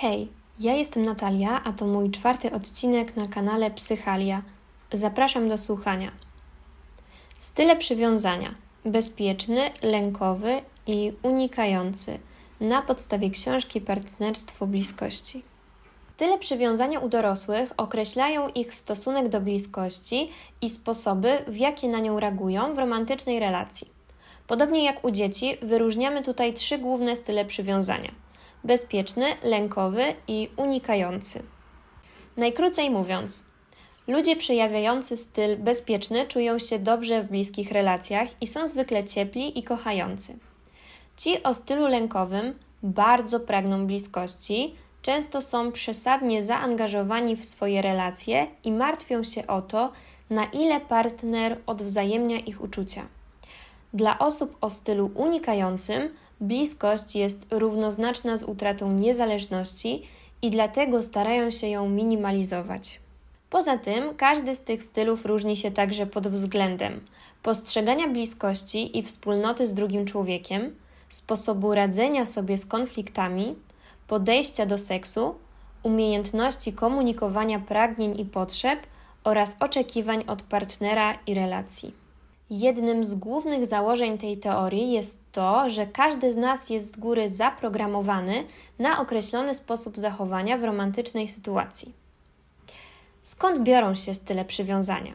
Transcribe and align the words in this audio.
Hej, 0.00 0.28
ja 0.60 0.74
jestem 0.74 1.02
Natalia, 1.02 1.60
a 1.64 1.72
to 1.72 1.86
mój 1.86 2.10
czwarty 2.10 2.52
odcinek 2.52 3.16
na 3.16 3.26
kanale 3.26 3.70
Psychalia. 3.70 4.42
Zapraszam 4.92 5.48
do 5.48 5.58
słuchania. 5.58 6.10
Style 7.38 7.76
przywiązania: 7.76 8.54
bezpieczny, 8.84 9.70
lękowy 9.82 10.62
i 10.86 11.12
unikający 11.22 12.18
na 12.60 12.82
podstawie 12.82 13.30
książki 13.30 13.80
Partnerstwo 13.80 14.66
bliskości. 14.66 15.42
Style 16.10 16.38
przywiązania 16.38 17.00
u 17.00 17.08
dorosłych 17.08 17.72
określają 17.76 18.48
ich 18.48 18.74
stosunek 18.74 19.28
do 19.28 19.40
bliskości 19.40 20.28
i 20.62 20.70
sposoby, 20.70 21.38
w 21.48 21.56
jakie 21.56 21.88
na 21.88 21.98
nią 21.98 22.20
reagują 22.20 22.74
w 22.74 22.78
romantycznej 22.78 23.40
relacji. 23.40 23.90
Podobnie 24.46 24.84
jak 24.84 25.04
u 25.04 25.10
dzieci, 25.10 25.56
wyróżniamy 25.62 26.22
tutaj 26.22 26.54
trzy 26.54 26.78
główne 26.78 27.16
style 27.16 27.44
przywiązania– 27.44 28.10
bezpieczny, 28.64 29.26
lękowy 29.42 30.14
i 30.28 30.48
unikający. 30.56 31.42
Najkrócej 32.36 32.90
mówiąc, 32.90 33.44
ludzie 34.08 34.36
przejawiający 34.36 35.16
styl 35.16 35.56
bezpieczny 35.56 36.26
czują 36.26 36.58
się 36.58 36.78
dobrze 36.78 37.22
w 37.22 37.28
bliskich 37.28 37.72
relacjach 37.72 38.28
i 38.40 38.46
są 38.46 38.68
zwykle 38.68 39.04
ciepli 39.04 39.58
i 39.58 39.62
kochający. 39.62 40.38
Ci 41.16 41.42
o 41.42 41.54
stylu 41.54 41.86
lękowym 41.86 42.54
bardzo 42.82 43.40
pragną 43.40 43.86
bliskości, 43.86 44.74
często 45.02 45.40
są 45.40 45.72
przesadnie 45.72 46.42
zaangażowani 46.42 47.36
w 47.36 47.44
swoje 47.44 47.82
relacje 47.82 48.46
i 48.64 48.72
martwią 48.72 49.22
się 49.22 49.46
o 49.46 49.62
to, 49.62 49.92
na 50.30 50.44
ile 50.44 50.80
partner 50.80 51.58
odwzajemnia 51.66 52.38
ich 52.38 52.60
uczucia. 52.62 53.06
Dla 53.94 54.18
osób 54.18 54.56
o 54.60 54.70
stylu 54.70 55.10
unikającym 55.14 56.14
bliskość 56.40 57.16
jest 57.16 57.46
równoznaczna 57.50 58.36
z 58.36 58.44
utratą 58.44 58.92
niezależności 58.92 60.02
i 60.42 60.50
dlatego 60.50 61.02
starają 61.02 61.50
się 61.50 61.68
ją 61.68 61.88
minimalizować. 61.88 63.00
Poza 63.50 63.78
tym, 63.78 64.14
każdy 64.14 64.54
z 64.54 64.60
tych 64.60 64.82
stylów 64.82 65.26
różni 65.26 65.56
się 65.56 65.70
także 65.70 66.06
pod 66.06 66.28
względem 66.28 67.00
postrzegania 67.42 68.08
bliskości 68.08 68.98
i 68.98 69.02
wspólnoty 69.02 69.66
z 69.66 69.74
drugim 69.74 70.06
człowiekiem, 70.06 70.76
sposobu 71.08 71.74
radzenia 71.74 72.26
sobie 72.26 72.58
z 72.58 72.66
konfliktami, 72.66 73.54
podejścia 74.08 74.66
do 74.66 74.78
seksu, 74.78 75.34
umiejętności 75.82 76.72
komunikowania 76.72 77.60
pragnień 77.60 78.20
i 78.20 78.24
potrzeb 78.24 78.80
oraz 79.24 79.56
oczekiwań 79.60 80.24
od 80.26 80.42
partnera 80.42 81.18
i 81.26 81.34
relacji. 81.34 81.99
Jednym 82.50 83.04
z 83.04 83.14
głównych 83.14 83.66
założeń 83.66 84.18
tej 84.18 84.36
teorii 84.36 84.92
jest 84.92 85.20
to, 85.32 85.68
że 85.68 85.86
każdy 85.86 86.32
z 86.32 86.36
nas 86.36 86.70
jest 86.70 86.94
z 86.94 86.98
góry 86.98 87.28
zaprogramowany 87.28 88.44
na 88.78 89.00
określony 89.00 89.54
sposób 89.54 89.98
zachowania 89.98 90.58
w 90.58 90.64
romantycznej 90.64 91.28
sytuacji. 91.28 91.92
Skąd 93.22 93.62
biorą 93.62 93.94
się 93.94 94.14
style 94.14 94.44
przywiązania? 94.44 95.12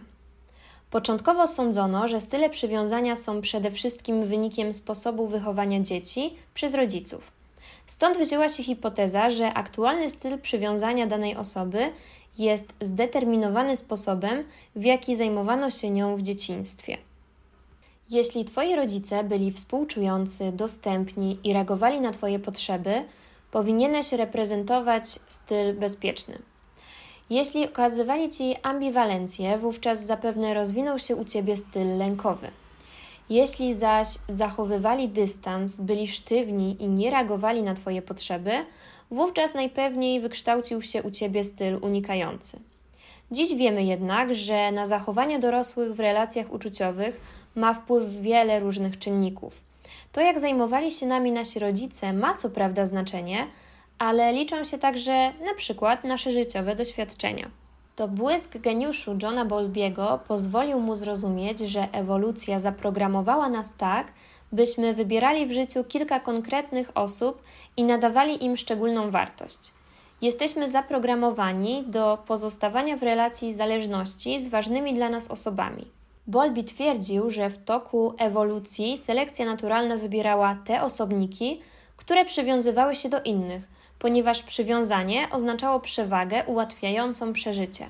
Początkowo 0.91 1.47
sądzono, 1.47 2.07
że 2.07 2.21
style 2.21 2.49
przywiązania 2.49 3.15
są 3.15 3.41
przede 3.41 3.71
wszystkim 3.71 4.25
wynikiem 4.25 4.73
sposobu 4.73 5.27
wychowania 5.27 5.79
dzieci 5.79 6.35
przez 6.53 6.73
rodziców. 6.73 7.31
Stąd 7.87 8.17
wzięła 8.17 8.49
się 8.49 8.63
hipoteza, 8.63 9.29
że 9.29 9.53
aktualny 9.53 10.09
styl 10.09 10.39
przywiązania 10.39 11.07
danej 11.07 11.35
osoby 11.35 11.91
jest 12.37 12.73
zdeterminowany 12.81 13.77
sposobem, 13.77 14.43
w 14.75 14.83
jaki 14.83 15.15
zajmowano 15.15 15.71
się 15.71 15.89
nią 15.89 16.15
w 16.15 16.21
dzieciństwie. 16.21 16.97
Jeśli 18.09 18.45
Twoi 18.45 18.75
rodzice 18.75 19.23
byli 19.23 19.51
współczujący, 19.51 20.51
dostępni 20.51 21.39
i 21.43 21.53
reagowali 21.53 22.01
na 22.01 22.11
Twoje 22.11 22.39
potrzeby, 22.39 23.03
powinieneś 23.51 24.11
reprezentować 24.11 25.19
styl 25.27 25.73
bezpieczny. 25.73 26.39
Jeśli 27.29 27.65
okazywali 27.65 28.29
Ci 28.29 28.55
ambiwalencję, 28.63 29.57
wówczas 29.57 30.05
zapewne 30.05 30.53
rozwinął 30.53 30.99
się 30.99 31.15
u 31.15 31.25
Ciebie 31.25 31.57
styl 31.57 31.97
lękowy. 31.97 32.47
Jeśli 33.29 33.73
zaś 33.73 34.07
zachowywali 34.29 35.09
dystans, 35.09 35.81
byli 35.81 36.07
sztywni 36.07 36.77
i 36.79 36.87
nie 36.87 37.11
reagowali 37.11 37.63
na 37.63 37.73
Twoje 37.73 38.01
potrzeby, 38.01 38.51
wówczas 39.11 39.53
najpewniej 39.53 40.21
wykształcił 40.21 40.81
się 40.81 41.03
u 41.03 41.11
Ciebie 41.11 41.43
styl 41.43 41.79
unikający. 41.81 42.59
Dziś 43.31 43.55
wiemy 43.55 43.83
jednak, 43.83 44.33
że 44.33 44.71
na 44.71 44.85
zachowania 44.85 45.39
dorosłych 45.39 45.93
w 45.93 45.99
relacjach 45.99 46.53
uczuciowych 46.53 47.21
ma 47.55 47.73
wpływ 47.73 48.21
wiele 48.21 48.59
różnych 48.59 48.99
czynników. 48.99 49.61
To, 50.11 50.21
jak 50.21 50.39
zajmowali 50.39 50.91
się 50.91 51.05
nami 51.05 51.31
nasi 51.31 51.59
rodzice, 51.59 52.13
ma 52.13 52.33
co 52.33 52.49
prawda 52.49 52.85
znaczenie, 52.85 53.47
ale 53.99 54.33
liczą 54.33 54.63
się 54.63 54.77
także 54.77 55.33
na 55.45 55.53
przykład 55.57 56.03
nasze 56.03 56.31
życiowe 56.31 56.75
doświadczenia. 56.75 57.49
To 57.95 58.07
błysk 58.07 58.57
geniuszu 58.57 59.17
Johna 59.21 59.45
Bowlbiego 59.45 60.19
pozwolił 60.27 60.79
mu 60.79 60.95
zrozumieć, 60.95 61.59
że 61.59 61.87
ewolucja 61.91 62.59
zaprogramowała 62.59 63.49
nas 63.49 63.73
tak, 63.77 64.11
byśmy 64.51 64.93
wybierali 64.93 65.45
w 65.45 65.51
życiu 65.51 65.83
kilka 65.83 66.19
konkretnych 66.19 66.91
osób 66.95 67.41
i 67.77 67.83
nadawali 67.83 68.45
im 68.45 68.57
szczególną 68.57 69.11
wartość. 69.11 69.74
Jesteśmy 70.21 70.71
zaprogramowani 70.71 71.83
do 71.87 72.17
pozostawania 72.27 72.97
w 72.97 73.03
relacji 73.03 73.53
zależności 73.53 74.39
z 74.39 74.47
ważnymi 74.47 74.93
dla 74.93 75.09
nas 75.09 75.31
osobami. 75.31 75.85
Bolby 76.27 76.63
twierdził, 76.63 77.29
że 77.29 77.49
w 77.49 77.63
toku 77.65 78.13
ewolucji 78.17 78.97
selekcja 78.97 79.45
naturalna 79.45 79.97
wybierała 79.97 80.57
te 80.65 80.81
osobniki, 80.81 81.61
które 81.97 82.25
przywiązywały 82.25 82.95
się 82.95 83.09
do 83.09 83.21
innych, 83.21 83.67
ponieważ 83.99 84.43
przywiązanie 84.43 85.27
oznaczało 85.31 85.79
przewagę 85.79 86.43
ułatwiającą 86.45 87.33
przeżycie. 87.33 87.85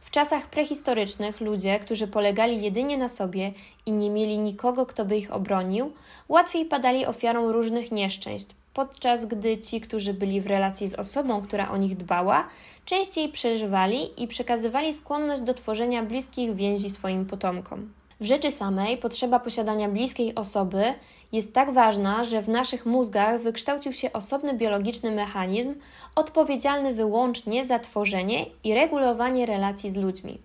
W 0.00 0.10
czasach 0.10 0.46
prehistorycznych 0.46 1.40
ludzie, 1.40 1.78
którzy 1.78 2.08
polegali 2.08 2.62
jedynie 2.62 2.98
na 2.98 3.08
sobie 3.08 3.52
i 3.86 3.92
nie 3.92 4.10
mieli 4.10 4.38
nikogo, 4.38 4.86
kto 4.86 5.04
by 5.04 5.16
ich 5.16 5.32
obronił, 5.32 5.92
łatwiej 6.28 6.64
padali 6.64 7.06
ofiarą 7.06 7.52
różnych 7.52 7.92
nieszczęść, 7.92 8.48
podczas 8.74 9.26
gdy 9.26 9.58
ci, 9.58 9.80
którzy 9.80 10.14
byli 10.14 10.40
w 10.40 10.46
relacji 10.46 10.88
z 10.88 10.94
osobą, 10.94 11.42
która 11.42 11.70
o 11.70 11.76
nich 11.76 11.96
dbała, 11.96 12.48
częściej 12.84 13.28
przeżywali 13.28 14.22
i 14.22 14.28
przekazywali 14.28 14.92
skłonność 14.92 15.42
do 15.42 15.54
tworzenia 15.54 16.02
bliskich 16.02 16.54
więzi 16.54 16.90
swoim 16.90 17.26
potomkom. 17.26 17.92
W 18.20 18.24
rzeczy 18.24 18.50
samej 18.50 18.98
potrzeba 18.98 19.40
posiadania 19.40 19.88
bliskiej 19.88 20.34
osoby 20.34 20.94
jest 21.32 21.54
tak 21.54 21.72
ważna, 21.72 22.24
że 22.24 22.42
w 22.42 22.48
naszych 22.48 22.86
mózgach 22.86 23.40
wykształcił 23.40 23.92
się 23.92 24.12
osobny 24.12 24.54
biologiczny 24.54 25.10
mechanizm 25.10 25.74
odpowiedzialny 26.14 26.94
wyłącznie 26.94 27.64
za 27.64 27.78
tworzenie 27.78 28.46
i 28.64 28.74
regulowanie 28.74 29.46
relacji 29.46 29.90
z 29.90 29.96
ludźmi, 29.96 30.38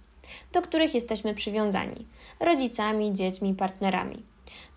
do 0.52 0.62
których 0.62 0.96
jesteśmy 0.96 1.34
przywiązani 1.34 2.06
rodzicami, 2.40 3.14
dziećmi, 3.14 3.54
partnerami. 3.54 4.24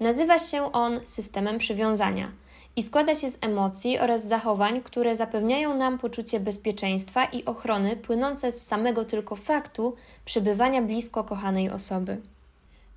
Nazywa 0.01 0.39
się 0.39 0.73
on 0.73 1.01
systemem 1.05 1.59
przywiązania 1.59 2.33
i 2.77 2.83
składa 2.83 3.15
się 3.15 3.31
z 3.31 3.39
emocji 3.41 3.99
oraz 3.99 4.27
zachowań, 4.27 4.83
które 4.83 5.17
zapewniają 5.17 5.77
nam 5.77 5.99
poczucie 5.99 6.41
bezpieczeństwa 6.41 7.25
i 7.25 7.45
ochrony 7.45 7.97
płynące 7.97 8.53
z 8.53 8.67
samego 8.67 9.05
tylko 9.05 9.37
faktu 9.37 9.95
przebywania 10.25 10.83
blisko 10.83 11.25
kochanej 11.25 11.71
osoby. 11.71 12.21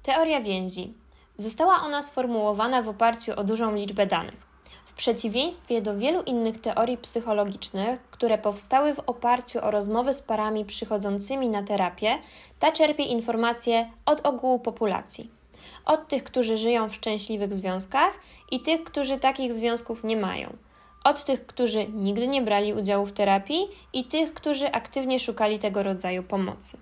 Teoria 0.04 0.42
więzi. 0.42 0.94
Została 1.38 1.82
ona 1.82 2.02
sformułowana 2.02 2.82
w 2.82 2.90
oparciu 2.90 3.32
o 3.36 3.44
dużą 3.44 3.76
liczbę 3.76 4.06
danych. 4.06 4.50
W 4.86 4.94
przeciwieństwie 4.94 5.82
do 5.82 5.98
wielu 5.98 6.22
innych 6.22 6.62
teorii 6.62 6.98
psychologicznych, 6.98 8.02
które 8.12 8.38
powstały 8.38 8.94
w 8.94 9.00
oparciu 9.00 9.66
o 9.66 9.72
rozmowy 9.72 10.14
z 10.14 10.22
parami 10.22 10.66
przychodzącymi 10.66 11.50
na 11.50 11.64
terapię, 11.64 12.18
ta 12.60 12.72
czerpie 12.72 13.04
informacje 13.04 13.90
od 14.06 14.26
ogółu 14.26 14.60
populacji 14.60 15.39
od 15.86 16.08
tych, 16.08 16.24
którzy 16.24 16.58
żyją 16.58 16.90
w 16.90 16.96
szczęśliwych 16.96 17.56
związkach 17.56 18.14
i 18.52 18.60
tych, 18.60 18.84
którzy 18.84 19.20
takich 19.20 19.54
związków 19.54 20.04
nie 20.04 20.18
mają. 20.18 20.58
Od 21.04 21.26
tych, 21.26 21.46
którzy 21.46 21.88
nigdy 21.88 22.28
nie 22.28 22.42
brali 22.42 22.74
udziału 22.74 23.06
w 23.06 23.12
terapii 23.12 23.68
i 23.94 24.06
tych, 24.06 24.34
którzy 24.34 24.72
aktywnie 24.72 25.20
szukali 25.20 25.60
tego 25.60 25.84
rodzaju 25.84 26.24
pomocy. 26.24 26.78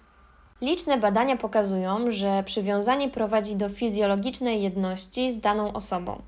Liczne 0.62 0.98
badania 0.98 1.38
pokazują, 1.38 2.12
że 2.12 2.44
przywiązanie 2.44 3.10
prowadzi 3.10 3.56
do 3.56 3.70
fizjologicznej 3.70 4.62
jedności 4.62 5.32
z 5.32 5.40
daną 5.40 5.74
osobą. 5.74 6.22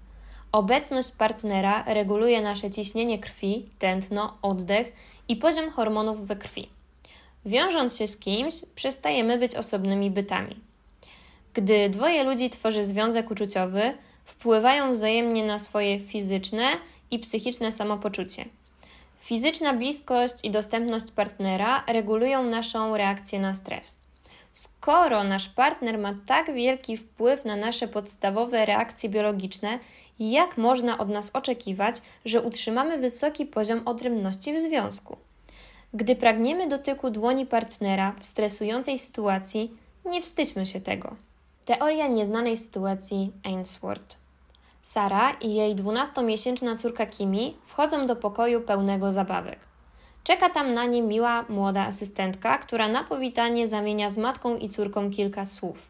Obecność 0.52 1.12
partnera 1.12 1.84
reguluje 1.88 2.42
nasze 2.42 2.72
ciśnienie 2.72 3.20
krwi, 3.20 3.66
tętno, 3.80 4.38
oddech 4.42 4.94
i 5.28 5.36
poziom 5.36 5.70
hormonów 5.70 6.28
we 6.28 6.36
krwi. 6.36 6.70
Wiążąc 7.46 7.98
się 7.98 8.08
z 8.08 8.18
kimś, 8.18 8.54
przestajemy 8.76 9.38
być 9.38 9.56
osobnymi 9.56 10.12
bytami. 10.12 10.69
Gdy 11.54 11.90
dwoje 11.90 12.24
ludzi 12.24 12.50
tworzy 12.50 12.84
związek 12.84 13.32
uczuciowy, 13.32 13.94
wpływają 14.26 14.92
wzajemnie 14.92 15.46
na 15.46 15.60
swoje 15.60 16.00
fizyczne 16.00 16.64
i 17.12 17.20
psychiczne 17.20 17.72
samopoczucie. 17.72 18.46
Fizyczna 19.20 19.74
bliskość 19.74 20.34
i 20.44 20.52
dostępność 20.52 21.06
partnera 21.12 21.84
regulują 21.88 22.44
naszą 22.44 22.98
reakcję 22.98 23.40
na 23.40 23.54
stres. 23.54 23.98
Skoro 24.52 25.24
nasz 25.24 25.48
partner 25.50 25.98
ma 25.98 26.14
tak 26.26 26.54
wielki 26.54 26.98
wpływ 26.98 27.46
na 27.46 27.56
nasze 27.56 27.88
podstawowe 27.88 28.66
reakcje 28.66 29.10
biologiczne, 29.10 29.80
jak 30.20 30.58
można 30.58 30.98
od 30.98 31.10
nas 31.10 31.32
oczekiwać, 31.34 31.96
że 32.26 32.42
utrzymamy 32.42 32.98
wysoki 32.98 33.46
poziom 33.46 33.82
odrębności 33.86 34.54
w 34.54 34.60
związku. 34.60 35.18
Gdy 35.94 36.16
pragniemy 36.16 36.68
dotyku 36.68 37.10
dłoni 37.10 37.46
partnera 37.46 38.14
w 38.20 38.26
stresującej 38.26 39.00
sytuacji, 39.00 39.72
nie 40.06 40.22
wstydźmy 40.22 40.66
się 40.66 40.82
tego. 40.82 41.16
Teoria 41.70 42.08
nieznanej 42.08 42.58
sytuacji 42.58 43.32
Ainsworth. 43.44 44.18
Sara 44.82 45.32
i 45.32 45.54
jej 45.54 45.76
dwunastomiesięczna 45.76 46.76
córka 46.76 47.06
Kimi 47.06 47.58
wchodzą 47.66 48.08
do 48.08 48.16
pokoju 48.16 48.62
pełnego 48.62 49.12
zabawek. 49.12 49.60
Czeka 50.24 50.50
tam 50.50 50.74
na 50.74 50.86
nie 50.86 51.02
miła 51.02 51.46
młoda 51.50 51.82
asystentka, 51.82 52.58
która 52.58 52.88
na 52.88 53.04
powitanie 53.04 53.68
zamienia 53.68 54.10
z 54.10 54.18
matką 54.18 54.58
i 54.58 54.70
córką 54.70 55.12
kilka 55.12 55.46
słów. 55.46 55.90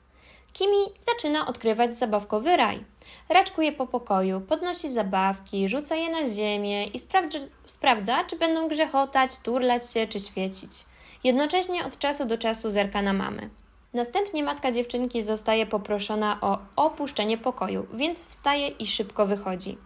Kimi 0.54 0.78
zaczyna 1.00 1.48
odkrywać 1.48 1.98
zabawkowy 1.98 2.58
raj. 2.58 2.84
Raczkuje 3.30 3.72
po 3.72 3.88
pokoju, 3.88 4.42
podnosi 4.42 4.94
zabawki, 4.94 5.70
rzuca 5.70 5.96
je 5.96 6.10
na 6.10 6.30
ziemię 6.30 6.88
i 6.88 7.00
sprawdza, 7.00 7.40
sprawdza, 7.66 8.24
czy 8.24 8.38
będą 8.38 8.68
grzechotać, 8.68 9.38
turlać 9.38 9.92
się 9.92 10.08
czy 10.08 10.20
świecić. 10.20 10.72
Jednocześnie 11.24 11.86
od 11.86 12.00
czasu 12.00 12.26
do 12.26 12.38
czasu 12.38 12.70
zerka 12.70 13.02
na 13.02 13.14
mamy. 13.14 13.50
Następnie 13.94 14.44
matka 14.44 14.72
dziewczynki 14.72 15.22
zostaje 15.22 15.66
poproszona 15.66 16.38
o 16.42 16.58
opuszczenie 16.76 17.38
pokoju, 17.38 17.88
więc 17.94 18.20
wstaje 18.20 18.68
i 18.68 18.88
szybko 18.88 19.26
wychodzi. 19.26 19.78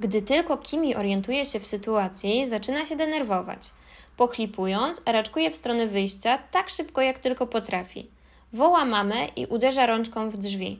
Gdy 0.00 0.22
tylko 0.22 0.56
Kimi 0.56 0.96
orientuje 0.96 1.44
się 1.44 1.60
w 1.60 1.66
sytuacji, 1.66 2.46
zaczyna 2.46 2.86
się 2.86 2.96
denerwować. 2.96 3.70
Pochlipując, 4.16 5.02
raczkuje 5.06 5.50
w 5.50 5.56
stronę 5.56 5.86
wyjścia 5.86 6.38
tak 6.50 6.68
szybko 6.68 7.00
jak 7.00 7.18
tylko 7.18 7.46
potrafi. 7.46 8.10
Woła 8.52 8.84
mamę 8.84 9.26
i 9.36 9.46
uderza 9.46 9.86
rączką 9.86 10.30
w 10.30 10.36
drzwi. 10.36 10.78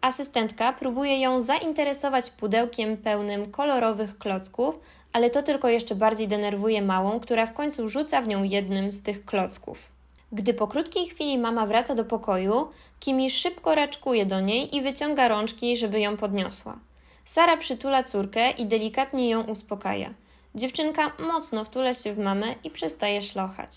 Asystentka 0.00 0.72
próbuje 0.72 1.20
ją 1.20 1.42
zainteresować 1.42 2.30
pudełkiem 2.30 2.96
pełnym 2.96 3.50
kolorowych 3.50 4.18
klocków, 4.18 4.80
ale 5.12 5.30
to 5.30 5.42
tylko 5.42 5.68
jeszcze 5.68 5.94
bardziej 5.94 6.28
denerwuje 6.28 6.82
małą, 6.82 7.20
która 7.20 7.46
w 7.46 7.52
końcu 7.52 7.88
rzuca 7.88 8.22
w 8.22 8.28
nią 8.28 8.42
jednym 8.42 8.92
z 8.92 9.02
tych 9.02 9.24
klocków. 9.24 9.97
Gdy 10.32 10.54
po 10.54 10.66
krótkiej 10.68 11.06
chwili 11.06 11.38
mama 11.38 11.66
wraca 11.66 11.94
do 11.94 12.04
pokoju, 12.04 12.68
Kimi 13.00 13.30
szybko 13.30 13.74
raczkuje 13.74 14.26
do 14.26 14.40
niej 14.40 14.76
i 14.76 14.82
wyciąga 14.82 15.28
rączki, 15.28 15.76
żeby 15.76 16.00
ją 16.00 16.16
podniosła. 16.16 16.78
Sara 17.24 17.56
przytula 17.56 18.04
córkę 18.04 18.50
i 18.50 18.66
delikatnie 18.66 19.30
ją 19.30 19.42
uspokaja. 19.42 20.10
Dziewczynka 20.54 21.12
mocno 21.18 21.64
wtula 21.64 21.94
się 21.94 22.12
w 22.12 22.18
mamę 22.18 22.54
i 22.64 22.70
przestaje 22.70 23.22
szlochać. 23.22 23.70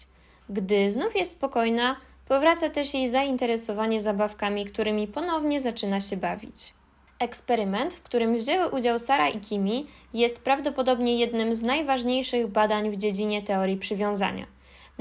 Gdy 0.49 0.91
znów 0.91 1.15
jest 1.15 1.31
spokojna, 1.31 1.95
powraca 2.27 2.69
też 2.69 2.93
jej 2.93 3.07
zainteresowanie 3.07 3.99
zabawkami, 3.99 4.65
którymi 4.65 5.07
ponownie 5.07 5.59
zaczyna 5.59 6.01
się 6.01 6.17
bawić. 6.17 6.73
Eksperyment, 7.19 7.93
w 7.93 8.01
którym 8.01 8.37
wzięły 8.37 8.69
udział 8.69 8.99
Sara 8.99 9.29
i 9.29 9.39
Kimi, 9.39 9.87
jest 10.13 10.39
prawdopodobnie 10.39 11.17
jednym 11.17 11.55
z 11.55 11.63
najważniejszych 11.63 12.47
badań 12.47 12.91
w 12.91 12.97
dziedzinie 12.97 13.41
teorii 13.41 13.77
przywiązania. 13.77 14.45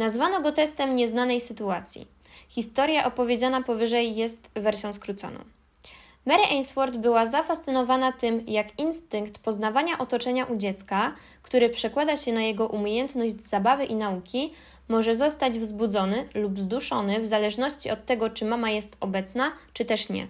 Nazwano 0.01 0.41
go 0.41 0.53
testem 0.53 0.97
nieznanej 0.97 1.41
sytuacji. 1.41 2.07
Historia 2.49 3.05
opowiedziana 3.05 3.63
powyżej 3.63 4.17
jest 4.17 4.51
wersją 4.55 4.93
skróconą. 4.93 5.39
Mary 6.27 6.43
Ainsworth 6.43 6.97
była 6.97 7.27
zafascynowana 7.27 8.13
tym, 8.13 8.45
jak 8.47 8.79
instynkt 8.79 9.39
poznawania 9.39 9.99
otoczenia 9.99 10.45
u 10.45 10.57
dziecka, 10.57 11.15
który 11.43 11.69
przekłada 11.71 12.17
się 12.17 12.33
na 12.33 12.43
jego 12.43 12.67
umiejętność 12.67 13.43
zabawy 13.43 13.85
i 13.85 13.95
nauki, 13.95 14.53
może 14.89 15.15
zostać 15.15 15.59
wzbudzony 15.59 16.29
lub 16.35 16.59
zduszony 16.59 17.21
w 17.21 17.27
zależności 17.27 17.91
od 17.91 18.07
tego, 18.07 18.31
czy 18.31 18.45
mama 18.45 18.71
jest 18.71 18.97
obecna, 19.01 19.53
czy 19.73 19.85
też 19.85 20.09
nie. 20.09 20.27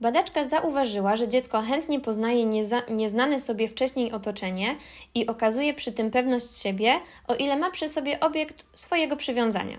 Badaczka 0.00 0.44
zauważyła, 0.44 1.16
że 1.16 1.28
dziecko 1.28 1.62
chętnie 1.62 2.00
poznaje 2.00 2.64
nieznane 2.88 3.40
sobie 3.40 3.68
wcześniej 3.68 4.12
otoczenie 4.12 4.76
i 5.14 5.26
okazuje 5.26 5.74
przy 5.74 5.92
tym 5.92 6.10
pewność 6.10 6.62
siebie, 6.62 7.00
o 7.28 7.34
ile 7.34 7.56
ma 7.56 7.70
przy 7.70 7.88
sobie 7.88 8.20
obiekt 8.20 8.64
swojego 8.72 9.16
przywiązania. 9.16 9.76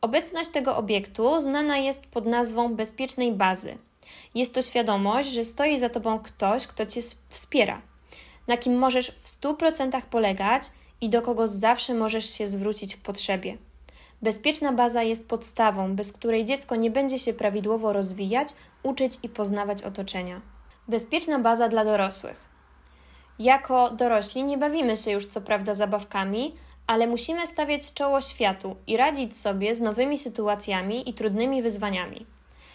Obecność 0.00 0.50
tego 0.50 0.76
obiektu 0.76 1.40
znana 1.40 1.78
jest 1.78 2.06
pod 2.06 2.26
nazwą 2.26 2.74
bezpiecznej 2.74 3.32
bazy. 3.32 3.78
Jest 4.34 4.54
to 4.54 4.62
świadomość, 4.62 5.28
że 5.28 5.44
stoi 5.44 5.78
za 5.78 5.88
tobą 5.88 6.18
ktoś, 6.18 6.66
kto 6.66 6.86
cię 6.86 7.00
wspiera, 7.28 7.82
na 8.46 8.56
kim 8.56 8.78
możesz 8.78 9.10
w 9.10 9.40
100% 9.40 10.02
polegać 10.02 10.62
i 11.00 11.08
do 11.08 11.22
kogo 11.22 11.48
zawsze 11.48 11.94
możesz 11.94 12.34
się 12.34 12.46
zwrócić 12.46 12.94
w 12.94 13.00
potrzebie. 13.00 13.58
Bezpieczna 14.22 14.72
baza 14.72 15.02
jest 15.02 15.28
podstawą, 15.28 15.94
bez 15.96 16.12
której 16.12 16.44
dziecko 16.44 16.76
nie 16.76 16.90
będzie 16.90 17.18
się 17.18 17.32
prawidłowo 17.32 17.92
rozwijać, 17.92 18.48
uczyć 18.82 19.18
i 19.22 19.28
poznawać 19.28 19.82
otoczenia. 19.82 20.40
Bezpieczna 20.88 21.38
baza 21.38 21.68
dla 21.68 21.84
dorosłych. 21.84 22.50
Jako 23.38 23.90
dorośli 23.90 24.44
nie 24.44 24.58
bawimy 24.58 24.96
się 24.96 25.10
już 25.10 25.26
co 25.26 25.40
prawda 25.40 25.74
zabawkami, 25.74 26.54
ale 26.86 27.06
musimy 27.06 27.46
stawiać 27.46 27.92
czoło 27.94 28.20
światu 28.20 28.76
i 28.86 28.96
radzić 28.96 29.36
sobie 29.36 29.74
z 29.74 29.80
nowymi 29.80 30.18
sytuacjami 30.18 31.10
i 31.10 31.14
trudnymi 31.14 31.62
wyzwaniami. 31.62 32.26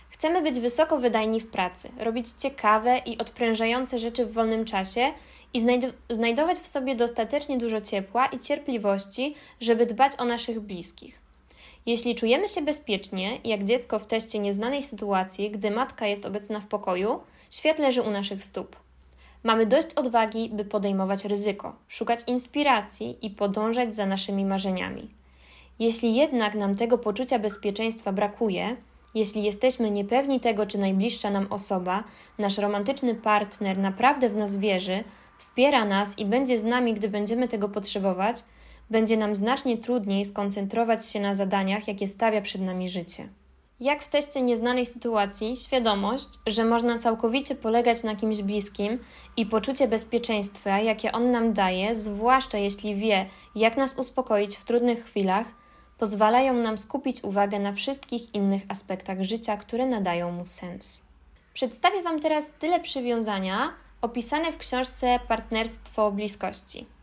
Chcemy 0.09 0.41
być 0.41 0.59
wysoko 0.59 0.97
wydajni 0.97 1.39
w 1.41 1.51
pracy, 1.51 1.91
robić 1.99 2.27
ciekawe 2.31 2.97
i 2.97 3.17
odprężające 3.17 3.99
rzeczy 3.99 4.25
w 4.25 4.33
wolnym 4.33 4.65
czasie 4.65 5.11
i 5.53 5.59
znajdować 6.09 6.57
w 6.57 6.67
sobie 6.67 6.95
dostatecznie 6.95 7.57
dużo 7.57 7.81
ciepła 7.81 8.25
i 8.25 8.39
cierpliwości, 8.39 9.35
żeby 9.59 9.85
dbać 9.85 10.11
o 10.17 10.25
naszych 10.25 10.59
bliskich. 10.59 11.24
Jeśli 11.85 12.15
czujemy 12.15 12.47
się 12.47 12.61
bezpiecznie, 12.61 13.39
jak 13.43 13.63
dziecko 13.63 13.99
w 13.99 14.07
teście 14.07 14.39
nieznanej 14.39 14.83
sytuacji, 14.83 15.51
gdy 15.51 15.71
matka 15.71 16.07
jest 16.07 16.25
obecna 16.25 16.59
w 16.59 16.67
pokoju, 16.67 17.19
świat 17.51 17.79
leży 17.79 18.01
u 18.01 18.11
naszych 18.11 18.43
stóp. 18.43 18.75
Mamy 19.43 19.65
dość 19.65 19.93
odwagi, 19.95 20.49
by 20.49 20.65
podejmować 20.65 21.25
ryzyko, 21.25 21.75
szukać 21.87 22.19
inspiracji 22.27 23.17
i 23.21 23.29
podążać 23.29 23.95
za 23.95 24.05
naszymi 24.05 24.45
marzeniami. 24.45 25.09
Jeśli 25.79 26.15
jednak 26.15 26.55
nam 26.55 26.75
tego 26.75 26.97
poczucia 26.97 27.39
bezpieczeństwa 27.39 28.11
brakuje, 28.11 28.75
jeśli 29.15 29.43
jesteśmy 29.43 29.91
niepewni 29.91 30.39
tego, 30.39 30.65
czy 30.65 30.77
najbliższa 30.77 31.29
nam 31.29 31.47
osoba, 31.49 32.03
nasz 32.37 32.57
romantyczny 32.57 33.15
partner 33.15 33.77
naprawdę 33.77 34.29
w 34.29 34.35
nas 34.35 34.57
wierzy, 34.57 35.03
wspiera 35.37 35.85
nas 35.85 36.19
i 36.19 36.25
będzie 36.25 36.57
z 36.57 36.63
nami, 36.63 36.93
gdy 36.93 37.09
będziemy 37.09 37.47
tego 37.47 37.69
potrzebować, 37.69 38.43
będzie 38.89 39.17
nam 39.17 39.35
znacznie 39.35 39.77
trudniej 39.77 40.25
skoncentrować 40.25 41.05
się 41.05 41.19
na 41.19 41.35
zadaniach, 41.35 41.87
jakie 41.87 42.07
stawia 42.07 42.41
przed 42.41 42.61
nami 42.61 42.89
życie. 42.89 43.29
Jak 43.79 44.03
w 44.03 44.07
teście 44.07 44.41
nieznanej 44.41 44.85
sytuacji, 44.85 45.57
świadomość, 45.57 46.27
że 46.47 46.65
można 46.65 46.97
całkowicie 46.97 47.55
polegać 47.55 48.03
na 48.03 48.15
kimś 48.15 48.41
bliskim 48.41 48.99
i 49.37 49.45
poczucie 49.45 49.87
bezpieczeństwa, 49.87 50.79
jakie 50.79 51.11
on 51.11 51.31
nam 51.31 51.53
daje, 51.53 51.95
zwłaszcza 51.95 52.57
jeśli 52.57 52.95
wie, 52.95 53.25
jak 53.55 53.77
nas 53.77 53.97
uspokoić 53.97 54.57
w 54.57 54.63
trudnych 54.63 55.05
chwilach, 55.05 55.47
pozwalają 55.97 56.53
nam 56.53 56.77
skupić 56.77 57.23
uwagę 57.23 57.59
na 57.59 57.73
wszystkich 57.73 58.35
innych 58.35 58.61
aspektach 58.69 59.23
życia, 59.23 59.57
które 59.57 59.85
nadają 59.85 60.31
mu 60.31 60.45
sens. 60.45 61.03
Przedstawię 61.53 62.03
Wam 62.03 62.19
teraz 62.19 62.53
tyle 62.53 62.79
przywiązania 62.79 63.73
opisane 64.01 64.51
w 64.51 64.57
książce 64.57 65.19
Partnerstwo 65.27 66.11
Bliskości. 66.11 66.94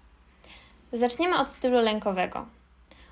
Zaczniemy 0.92 1.38
od 1.38 1.50
stylu 1.50 1.80
lękowego. 1.80 2.46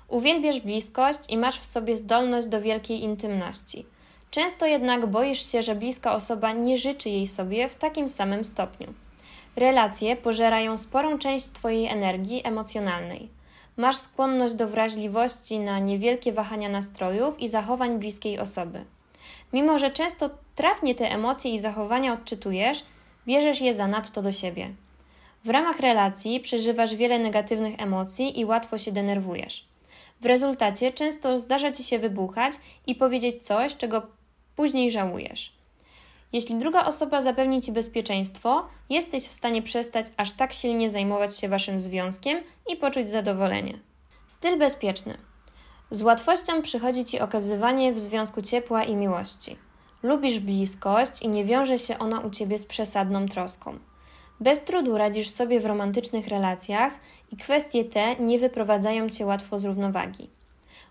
Uwielbiasz 0.07 0.59
bliskość 0.59 1.19
i 1.29 1.37
masz 1.37 1.59
w 1.59 1.65
sobie 1.65 1.97
zdolność 1.97 2.47
do 2.47 2.61
wielkiej 2.61 3.03
intymności. 3.03 3.85
Często 4.31 4.65
jednak 4.65 5.05
boisz 5.05 5.51
się, 5.51 5.61
że 5.61 5.75
bliska 5.75 6.13
osoba 6.13 6.51
nie 6.51 6.77
życzy 6.77 7.09
jej 7.09 7.27
sobie 7.27 7.69
w 7.69 7.75
takim 7.75 8.09
samym 8.09 8.45
stopniu. 8.45 8.93
Relacje 9.55 10.15
pożerają 10.15 10.77
sporą 10.77 11.17
część 11.17 11.45
Twojej 11.45 11.87
energii 11.87 12.41
emocjonalnej. 12.43 13.29
Masz 13.77 13.97
skłonność 13.97 14.53
do 14.53 14.67
wrażliwości 14.67 15.59
na 15.59 15.79
niewielkie 15.79 16.31
wahania 16.31 16.69
nastrojów 16.69 17.39
i 17.39 17.49
zachowań 17.49 17.99
bliskiej 17.99 18.39
osoby. 18.39 18.85
Mimo, 19.53 19.79
że 19.79 19.91
często 19.91 20.29
trafnie 20.55 20.95
te 20.95 21.11
emocje 21.11 21.53
i 21.53 21.59
zachowania 21.59 22.13
odczytujesz, 22.13 22.83
bierzesz 23.27 23.61
je 23.61 23.73
zanadto 23.73 24.21
do 24.21 24.31
siebie. 24.31 24.69
W 25.43 25.49
ramach 25.49 25.79
relacji 25.79 26.39
przeżywasz 26.39 26.95
wiele 26.95 27.19
negatywnych 27.19 27.79
emocji 27.79 28.39
i 28.39 28.45
łatwo 28.45 28.77
się 28.77 28.91
denerwujesz. 28.91 29.65
W 30.21 30.25
rezultacie 30.25 30.91
często 30.91 31.39
zdarza 31.39 31.71
ci 31.71 31.83
się 31.83 31.99
wybuchać 31.99 32.53
i 32.87 32.95
powiedzieć 32.95 33.45
coś, 33.45 33.75
czego 33.75 34.01
później 34.55 34.91
żałujesz. 34.91 35.53
Jeśli 36.33 36.55
druga 36.55 36.85
osoba 36.85 37.21
zapewni 37.21 37.61
ci 37.61 37.71
bezpieczeństwo, 37.71 38.67
jesteś 38.89 39.23
w 39.23 39.33
stanie 39.33 39.61
przestać 39.61 40.05
aż 40.17 40.31
tak 40.31 40.53
silnie 40.53 40.89
zajmować 40.89 41.37
się 41.37 41.49
waszym 41.49 41.79
związkiem 41.79 42.43
i 42.69 42.75
poczuć 42.75 43.09
zadowolenie. 43.09 43.79
Styl 44.27 44.59
bezpieczny. 44.59 45.17
Z 45.91 46.01
łatwością 46.01 46.61
przychodzi 46.61 47.05
ci 47.05 47.19
okazywanie 47.19 47.93
w 47.93 47.99
związku 47.99 48.41
ciepła 48.41 48.83
i 48.83 48.95
miłości. 48.95 49.57
Lubisz 50.03 50.39
bliskość 50.39 51.21
i 51.21 51.27
nie 51.27 51.45
wiąże 51.45 51.79
się 51.79 51.99
ona 51.99 52.19
u 52.19 52.29
ciebie 52.29 52.57
z 52.57 52.65
przesadną 52.65 53.27
troską. 53.27 53.79
Bez 54.41 54.63
trudu 54.63 54.97
radzisz 54.97 55.29
sobie 55.29 55.59
w 55.59 55.65
romantycznych 55.65 56.27
relacjach 56.27 56.93
i 57.31 57.37
kwestie 57.37 57.85
te 57.85 58.15
nie 58.15 58.39
wyprowadzają 58.39 59.09
cię 59.09 59.25
łatwo 59.25 59.59
z 59.59 59.65
równowagi. 59.65 60.29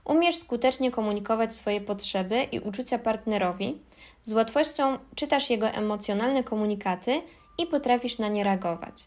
Umiesz 0.05 0.37
skutecznie 0.37 0.91
komunikować 0.91 1.55
swoje 1.55 1.81
potrzeby 1.81 2.43
i 2.43 2.61
uczucia 2.61 2.99
partnerowi, 2.99 3.79
z 4.23 4.33
łatwością 4.33 4.99
czytasz 5.15 5.51
jego 5.51 5.69
emocjonalne 5.69 6.45
komunikaty 6.45 7.23
i 7.59 7.67
potrafisz 7.67 8.19
na 8.19 8.29
nie 8.29 8.45
reagować. 8.45 9.05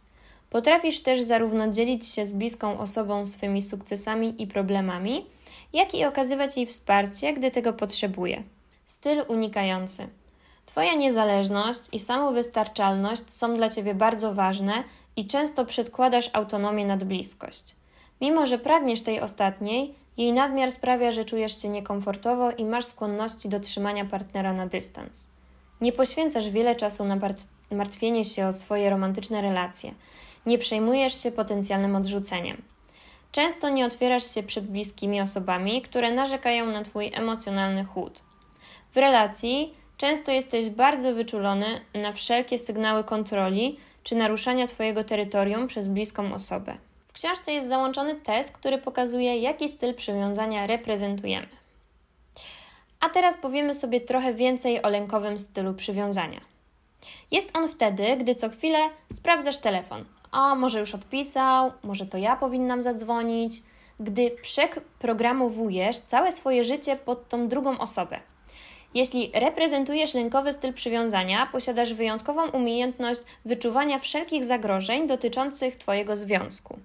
Potrafisz 0.49 0.99
też 0.99 1.21
zarówno 1.21 1.71
dzielić 1.71 2.07
się 2.07 2.25
z 2.25 2.33
bliską 2.33 2.79
osobą 2.79 3.25
swymi 3.25 3.61
sukcesami 3.61 4.41
i 4.41 4.47
problemami, 4.47 5.25
jak 5.73 5.95
i 5.95 6.05
okazywać 6.05 6.57
jej 6.57 6.65
wsparcie, 6.65 7.33
gdy 7.33 7.51
tego 7.51 7.73
potrzebuje. 7.73 8.43
Styl 8.85 9.23
unikający. 9.27 10.07
Twoja 10.65 10.93
niezależność 10.93 11.79
i 11.91 11.99
samowystarczalność 11.99 13.31
są 13.31 13.55
dla 13.55 13.69
Ciebie 13.69 13.95
bardzo 13.95 14.33
ważne 14.33 14.83
i 15.15 15.27
często 15.27 15.65
przedkładasz 15.65 16.29
autonomię 16.33 16.85
nad 16.85 17.03
bliskość. 17.03 17.75
Mimo, 18.21 18.45
że 18.45 18.57
pragniesz 18.57 19.01
tej 19.01 19.21
ostatniej, 19.21 19.95
jej 20.17 20.33
nadmiar 20.33 20.71
sprawia, 20.71 21.11
że 21.11 21.25
czujesz 21.25 21.61
się 21.61 21.69
niekomfortowo 21.69 22.51
i 22.51 22.65
masz 22.65 22.85
skłonności 22.85 23.49
do 23.49 23.59
trzymania 23.59 24.05
partnera 24.05 24.53
na 24.53 24.67
dystans. 24.67 25.27
Nie 25.81 25.91
poświęcasz 25.91 26.49
wiele 26.49 26.75
czasu 26.75 27.05
na 27.05 27.17
martwienie 27.71 28.25
się 28.25 28.47
o 28.47 28.53
swoje 28.53 28.89
romantyczne 28.89 29.41
relacje. 29.41 29.93
Nie 30.45 30.57
przejmujesz 30.57 31.23
się 31.23 31.31
potencjalnym 31.31 31.95
odrzuceniem. 31.95 32.61
Często 33.31 33.69
nie 33.69 33.85
otwierasz 33.85 34.33
się 34.33 34.43
przed 34.43 34.67
bliskimi 34.67 35.21
osobami, 35.21 35.81
które 35.81 36.11
narzekają 36.11 36.65
na 36.65 36.83
Twój 36.83 37.11
emocjonalny 37.13 37.85
chłód. 37.85 38.21
W 38.93 38.97
relacji 38.97 39.73
często 39.97 40.31
jesteś 40.31 40.69
bardzo 40.69 41.13
wyczulony 41.13 41.81
na 41.93 42.13
wszelkie 42.13 42.59
sygnały 42.59 43.03
kontroli 43.03 43.77
czy 44.03 44.15
naruszania 44.15 44.67
Twojego 44.67 45.03
terytorium 45.03 45.67
przez 45.67 45.89
bliską 45.89 46.33
osobę. 46.33 46.77
W 47.07 47.13
książce 47.13 47.53
jest 47.53 47.67
załączony 47.67 48.15
test, 48.15 48.51
który 48.51 48.77
pokazuje, 48.77 49.37
jaki 49.37 49.69
styl 49.69 49.93
przywiązania 49.93 50.67
reprezentujemy. 50.67 51.47
A 52.99 53.09
teraz 53.09 53.37
powiemy 53.37 53.73
sobie 53.73 54.01
trochę 54.01 54.33
więcej 54.33 54.83
o 54.83 54.89
lękowym 54.89 55.39
stylu 55.39 55.73
przywiązania. 55.73 56.41
Jest 57.31 57.57
on 57.57 57.69
wtedy, 57.69 58.17
gdy 58.17 58.35
co 58.35 58.49
chwilę 58.49 58.79
sprawdzasz 59.13 59.57
telefon. 59.57 60.05
O, 60.31 60.55
może 60.55 60.79
już 60.79 60.95
odpisał, 60.95 61.71
może 61.83 62.05
to 62.05 62.17
ja 62.17 62.35
powinnam 62.35 62.81
zadzwonić. 62.81 63.63
Gdy 63.99 64.31
przeprogramowujesz 64.31 65.99
całe 65.99 66.31
swoje 66.31 66.63
życie 66.63 66.95
pod 66.95 67.29
tą 67.29 67.47
drugą 67.47 67.79
osobę. 67.79 68.19
Jeśli 68.93 69.31
reprezentujesz 69.33 70.13
lękowy 70.13 70.53
styl 70.53 70.73
przywiązania, 70.73 71.47
posiadasz 71.51 71.93
wyjątkową 71.93 72.49
umiejętność 72.49 73.21
wyczuwania 73.45 73.99
wszelkich 73.99 74.45
zagrożeń 74.45 75.07
dotyczących 75.07 75.75
Twojego 75.75 76.15
związku. 76.15 76.77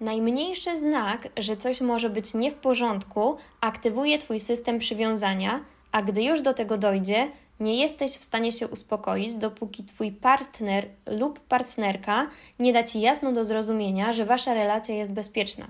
Najmniejszy 0.00 0.76
znak, 0.76 1.28
że 1.36 1.56
coś 1.56 1.80
może 1.80 2.10
być 2.10 2.34
nie 2.34 2.50
w 2.50 2.54
porządku, 2.54 3.36
aktywuje 3.60 4.18
Twój 4.18 4.40
system 4.40 4.78
przywiązania, 4.78 5.60
a 5.92 6.02
gdy 6.02 6.22
już 6.22 6.42
do 6.42 6.54
tego 6.54 6.78
dojdzie, 6.78 7.30
nie 7.60 7.76
jesteś 7.82 8.10
w 8.10 8.24
stanie 8.24 8.52
się 8.52 8.68
uspokoić, 8.68 9.34
dopóki 9.34 9.84
Twój 9.84 10.12
partner 10.12 10.86
lub 11.06 11.40
partnerka 11.40 12.26
nie 12.58 12.72
da 12.72 12.82
Ci 12.82 13.00
jasno 13.00 13.32
do 13.32 13.44
zrozumienia, 13.44 14.12
że 14.12 14.24
Wasza 14.24 14.54
relacja 14.54 14.94
jest 14.94 15.12
bezpieczna. 15.12 15.66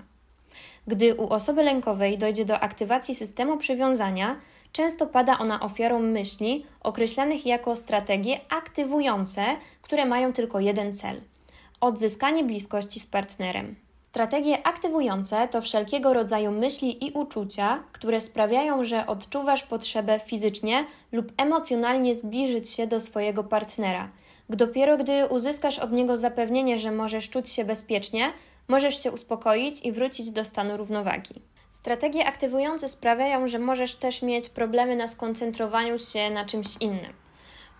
Gdy 0.87 1.15
u 1.15 1.29
osoby 1.29 1.63
lękowej 1.63 2.17
dojdzie 2.17 2.45
do 2.45 2.59
aktywacji 2.59 3.15
systemu 3.15 3.57
przywiązania, 3.57 4.35
często 4.71 5.07
pada 5.07 5.39
ona 5.39 5.59
ofiarą 5.59 5.99
myśli 5.99 6.65
określanych 6.81 7.45
jako 7.45 7.75
strategie 7.75 8.39
aktywujące, 8.49 9.45
które 9.81 10.05
mają 10.05 10.33
tylko 10.33 10.59
jeden 10.59 10.93
cel 10.93 11.21
odzyskanie 11.81 12.43
bliskości 12.43 12.99
z 12.99 13.07
partnerem. 13.07 13.75
Strategie 14.01 14.67
aktywujące 14.67 15.47
to 15.47 15.61
wszelkiego 15.61 16.13
rodzaju 16.13 16.51
myśli 16.51 17.05
i 17.05 17.11
uczucia, 17.11 17.83
które 17.91 18.21
sprawiają, 18.21 18.83
że 18.83 19.07
odczuwasz 19.07 19.63
potrzebę 19.63 20.19
fizycznie 20.19 20.85
lub 21.11 21.31
emocjonalnie 21.37 22.15
zbliżyć 22.15 22.69
się 22.69 22.87
do 22.87 22.99
swojego 22.99 23.43
partnera. 23.43 24.09
Dopiero 24.49 24.97
gdy 24.97 25.25
uzyskasz 25.25 25.79
od 25.79 25.91
niego 25.91 26.17
zapewnienie, 26.17 26.79
że 26.79 26.91
możesz 26.91 27.29
czuć 27.29 27.49
się 27.49 27.65
bezpiecznie, 27.65 28.33
możesz 28.67 29.03
się 29.03 29.11
uspokoić 29.11 29.85
i 29.85 29.91
wrócić 29.91 30.29
do 30.29 30.45
stanu 30.45 30.77
równowagi. 30.77 31.33
Strategie 31.79 32.25
aktywujące 32.25 32.87
sprawiają, 32.87 33.47
że 33.47 33.59
możesz 33.59 33.95
też 33.95 34.21
mieć 34.21 34.49
problemy 34.49 34.95
na 34.95 35.07
skoncentrowaniu 35.07 35.99
się 35.99 36.29
na 36.29 36.45
czymś 36.45 36.67
innym. 36.79 37.13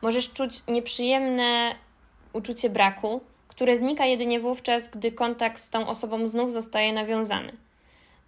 Możesz 0.01 0.33
czuć 0.33 0.61
nieprzyjemne 0.67 1.75
uczucie 2.33 2.69
braku, 2.69 3.21
które 3.47 3.75
znika 3.75 4.05
jedynie 4.05 4.39
wówczas, 4.39 4.87
gdy 4.87 5.11
kontakt 5.11 5.61
z 5.61 5.69
tą 5.69 5.87
osobą 5.87 6.27
znów 6.27 6.51
zostaje 6.51 6.93
nawiązany. 6.93 7.51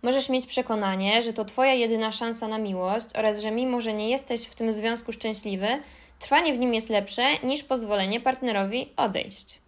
Możesz 0.01 0.29
mieć 0.29 0.45
przekonanie, 0.45 1.21
że 1.21 1.33
to 1.33 1.45
Twoja 1.45 1.73
jedyna 1.73 2.11
szansa 2.11 2.47
na 2.47 2.57
miłość 2.57 3.15
oraz 3.15 3.41
że 3.41 3.51
mimo, 3.51 3.81
że 3.81 3.93
nie 3.93 4.09
jesteś 4.09 4.47
w 4.47 4.55
tym 4.55 4.71
związku 4.71 5.11
szczęśliwy, 5.11 5.67
trwanie 6.19 6.53
w 6.53 6.59
nim 6.59 6.73
jest 6.73 6.89
lepsze 6.89 7.23
niż 7.43 7.63
pozwolenie 7.63 8.21
partnerowi 8.21 8.93
odejść. 8.97 9.60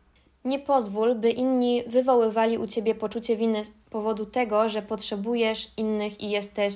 Nie 0.46 0.60
pozwól, 0.60 1.16
by 1.16 1.30
inni 1.30 1.84
wywoływali 1.88 2.58
u 2.58 2.68
ciebie 2.68 2.96
poczucie 2.96 3.36
winy 3.36 3.66
z 3.66 3.72
powodu 3.90 4.26
tego, 4.26 4.70
że 4.70 4.82
potrzebujesz 4.82 5.72
innych 5.78 6.22
i 6.22 6.30
jesteś 6.30 6.74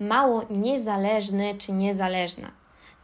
mało 0.00 0.42
niezależny 0.50 1.54
czy 1.58 1.72
niezależna. 1.72 2.50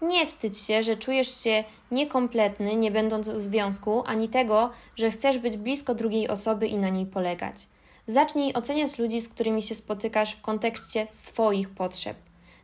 Nie 0.02 0.26
wstydź 0.26 0.58
się, 0.58 0.82
że 0.82 0.96
czujesz 0.96 1.42
się 1.42 1.64
niekompletny, 1.90 2.76
nie 2.76 2.90
będąc 2.90 3.28
w 3.28 3.40
związku, 3.40 4.02
ani 4.06 4.28
tego, 4.28 4.70
że 4.96 5.10
chcesz 5.10 5.38
być 5.38 5.56
blisko 5.56 5.94
drugiej 5.94 6.28
osoby 6.28 6.66
i 6.66 6.76
na 6.76 6.88
niej 6.88 7.06
polegać. 7.06 7.66
Zacznij 8.06 8.52
oceniać 8.52 8.98
ludzi, 8.98 9.20
z 9.20 9.28
którymi 9.28 9.62
się 9.62 9.74
spotykasz 9.74 10.32
w 10.32 10.40
kontekście 10.40 11.06
swoich 11.10 11.70
potrzeb. 11.70 12.16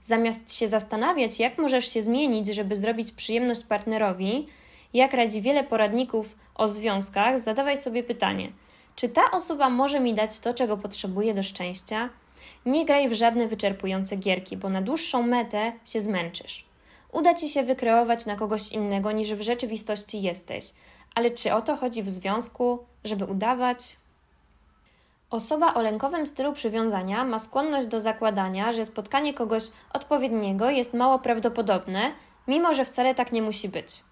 Zamiast 0.03 0.55
się 0.55 0.69
zastanawiać, 0.69 1.39
jak 1.39 1.59
możesz 1.59 1.93
się 1.93 2.03
zmienić, 2.03 2.47
żeby 2.47 2.77
zrobić 2.77 3.13
przyjemność 3.13 3.65
partnerowi, 3.65 4.47
jak 4.95 5.15
radzi 5.15 5.43
wiele 5.43 5.65
poradników 5.65 6.37
o 6.57 6.69
związkach, 6.69 7.39
zadawaj 7.39 7.79
sobie 7.79 8.03
pytanie: 8.03 8.53
czy 8.97 9.09
ta 9.09 9.31
osoba 9.31 9.71
może 9.71 10.01
mi 10.01 10.15
dać 10.15 10.39
to, 10.39 10.55
czego 10.55 10.77
potrzebuje 10.77 11.35
do 11.35 11.43
szczęścia? 11.43 12.09
Nie 12.67 12.85
graj 12.85 13.09
w 13.09 13.13
żadne 13.13 13.49
wyczerpujące 13.49 14.17
gierki, 14.17 14.57
bo 14.57 14.69
na 14.69 14.83
dłuższą 14.83 15.23
metę 15.23 15.73
się 15.85 16.01
zmęczysz 16.01 16.67
uda 17.17 17.35
ci 17.35 17.49
się 17.49 17.63
wykreować 17.63 18.27
na 18.27 18.37
kogoś 18.37 18.73
innego 18.73 19.13
niż 19.13 19.35
w 19.35 19.41
rzeczywistości 19.41 20.23
jesteś. 20.23 20.73
Ale 21.15 21.31
czy 21.31 21.55
o 21.55 21.63
to 21.63 21.77
chodzi 21.77 22.03
w 22.03 22.11
związku, 22.11 22.79
żeby 23.05 23.25
udawać? 23.25 23.97
Osoba 25.31 25.75
o 25.75 25.83
lękowym 25.83 26.27
stylu 26.27 26.53
przywiązania 26.53 27.25
ma 27.25 27.39
skłonność 27.39 27.87
do 27.87 28.01
zakładania, 28.01 28.73
że 28.73 28.85
spotkanie 28.85 29.35
kogoś 29.35 29.63
odpowiedniego 29.93 30.71
jest 30.71 30.95
mało 30.95 31.19
prawdopodobne, 31.19 32.13
mimo 32.49 32.75
że 32.75 32.85
wcale 32.85 33.15
tak 33.15 33.33
nie 33.33 33.43
musi 33.43 33.69
być. 33.69 34.03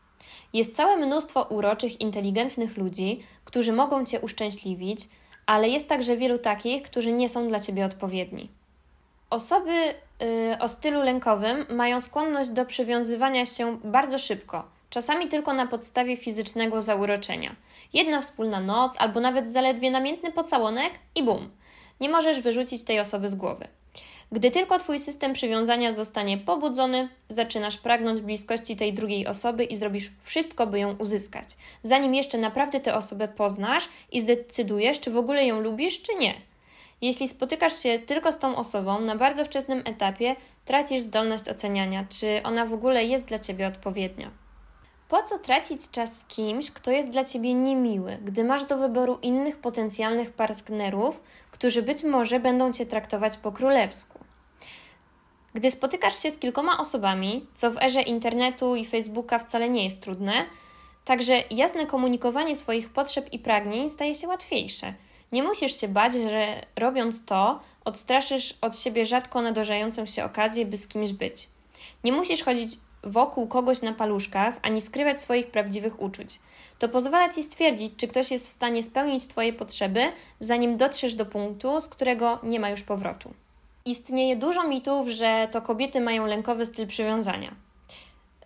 Jest 0.55 0.77
całe 0.77 0.97
mnóstwo 0.97 1.43
uroczych, 1.43 2.01
inteligentnych 2.01 2.77
ludzi, 2.77 3.21
którzy 3.45 3.73
mogą 3.73 4.05
cię 4.05 4.21
uszczęśliwić, 4.21 5.09
ale 5.47 5.69
jest 5.69 5.89
także 5.89 6.17
wielu 6.17 6.39
takich, 6.39 6.83
którzy 6.83 7.13
nie 7.13 7.29
są 7.29 7.49
dla 7.49 7.61
ciebie 7.61 7.87
odpowiedni. 7.87 8.49
Osoby 9.31 9.95
y, 10.53 10.59
o 10.61 10.69
stylu 10.69 11.03
lękowym 11.03 11.67
mają 11.71 12.01
skłonność 12.01 12.51
do 12.51 12.67
przywiązywania 12.67 13.47
się 13.47 13.79
bardzo 13.85 14.19
szybko, 14.19 14.65
czasami 14.91 15.29
tylko 15.29 15.53
na 15.53 15.67
podstawie 15.67 16.17
fizycznego 16.17 16.83
zauroczenia. 16.83 17.57
Jedna 17.93 18.23
wspólna 18.23 18.61
noc 18.61 18.97
albo 18.99 19.21
nawet 19.21 19.51
zaledwie 19.51 19.91
namiętny 19.91 20.33
pocałonek 20.33 20.93
i 21.15 21.23
bum. 21.23 21.51
Nie 22.01 22.09
możesz 22.09 22.41
wyrzucić 22.41 22.85
tej 22.85 23.01
osoby 23.01 23.29
z 23.29 23.35
głowy. 23.35 23.69
Gdy 24.35 24.51
tylko 24.51 24.79
Twój 24.79 25.01
system 25.01 25.33
przywiązania 25.33 25.93
zostanie 25.93 26.39
pobudzony, 26.39 27.09
zaczynasz 27.29 27.77
pragnąć 27.77 28.21
bliskości 28.21 28.77
tej 28.77 28.93
drugiej 28.93 29.27
osoby 29.27 29.65
i 29.65 29.77
zrobisz 29.77 30.11
wszystko, 30.21 30.67
by 30.67 30.79
ją 30.79 30.97
uzyskać, 30.97 31.49
zanim 31.83 32.15
jeszcze 32.15 32.39
naprawdę 32.39 32.81
tę 32.81 32.95
osobę 32.95 33.29
poznasz 33.29 33.89
i 34.13 34.21
zdecydujesz, 34.21 35.01
czy 35.01 35.11
w 35.11 35.17
ogóle 35.17 35.47
ją 35.47 35.61
lubisz, 35.61 36.03
czy 36.03 36.15
nie. 36.15 36.35
Jeśli 37.01 37.29
spotykasz 37.29 37.83
się 37.83 37.99
tylko 37.99 38.33
z 38.33 38.39
tą 38.39 38.57
osobą 38.57 39.01
na 39.01 39.17
bardzo 39.17 39.45
wczesnym 39.45 39.83
etapie, 39.85 40.37
tracisz 40.65 41.03
zdolność 41.03 41.49
oceniania, 41.49 42.07
czy 42.09 42.41
ona 42.45 42.67
w 42.67 42.73
ogóle 42.73 43.05
jest 43.05 43.29
dla 43.29 43.39
ciebie 43.39 43.67
odpowiednia. 43.67 44.31
Po 45.09 45.23
co 45.23 45.39
tracić 45.39 45.91
czas 45.91 46.21
z 46.21 46.25
kimś, 46.25 46.71
kto 46.71 46.91
jest 46.91 47.09
dla 47.09 47.25
ciebie 47.25 47.55
niemiły, 47.55 48.19
gdy 48.25 48.45
masz 48.45 48.65
do 48.65 48.79
wyboru 48.79 49.19
innych 49.23 49.59
potencjalnych 49.59 50.33
partnerów, 50.33 51.23
którzy 51.51 51.83
być 51.83 52.05
może 52.05 52.41
będą 52.41 52.73
cię 52.73 52.87
traktować 52.87 53.37
po 53.37 53.53
królewsku? 53.53 54.24
Gdy 55.55 55.71
spotykasz 55.71 56.23
się 56.23 56.31
z 56.31 56.39
kilkoma 56.39 56.79
osobami, 56.79 57.47
co 57.55 57.71
w 57.71 57.83
erze 57.83 58.03
internetu 58.03 58.77
i 58.77 58.85
Facebooka 58.85 59.39
wcale 59.39 59.69
nie 59.69 59.85
jest 59.85 60.01
trudne, 60.01 60.33
także 61.05 61.45
jasne 61.51 61.87
komunikowanie 61.87 62.57
swoich 62.57 62.93
potrzeb 62.93 63.33
i 63.33 63.39
pragnień 63.39 63.91
staje 63.91 64.15
się 64.15 64.29
łatwiejsze. 64.29 64.95
Nie 65.33 65.43
musisz 65.43 65.81
się 65.81 65.89
bać, 65.89 66.15
że 66.15 66.67
robiąc 66.77 67.25
to, 67.25 67.61
odstraszysz 67.85 68.55
od 68.61 68.79
siebie 68.79 69.05
rzadko 69.05 69.43
nadarzają 69.43 70.07
się 70.07 70.25
okazję, 70.25 70.67
by 70.67 70.77
z 70.77 70.89
kimś 70.89 71.13
być. 71.13 71.49
Nie 72.05 72.13
musisz 72.13 72.43
chodzić 72.43 72.79
wokół 73.05 73.47
kogoś 73.47 73.83
na 73.83 73.93
paluszkach, 73.93 74.59
ani 74.63 74.81
skrywać 74.81 75.21
swoich 75.21 75.51
prawdziwych 75.51 76.03
uczuć. 76.03 76.39
To 76.79 76.89
pozwala 76.89 77.29
ci 77.29 77.43
stwierdzić, 77.43 77.93
czy 77.97 78.09
ktoś 78.09 78.31
jest 78.31 78.49
w 78.49 78.53
stanie 78.53 78.83
spełnić 78.83 79.27
Twoje 79.27 79.53
potrzeby, 79.53 80.13
zanim 80.41 80.77
dotrzesz 80.77 81.15
do 81.15 81.27
punktu, 81.27 81.81
z 81.81 81.89
którego 81.89 82.39
nie 82.43 82.61
ma 82.61 82.71
już 82.71 82.83
powrotu. 82.83 83.35
Istnieje 83.87 84.37
dużo 84.37 84.69
mitów, 84.69 85.09
że 85.09 85.49
to 85.51 85.63
kobiety 85.63 86.01
mają 86.01 86.27
lękowy 86.27 86.67
styl 86.67 86.87
przywiązania. 86.87 87.55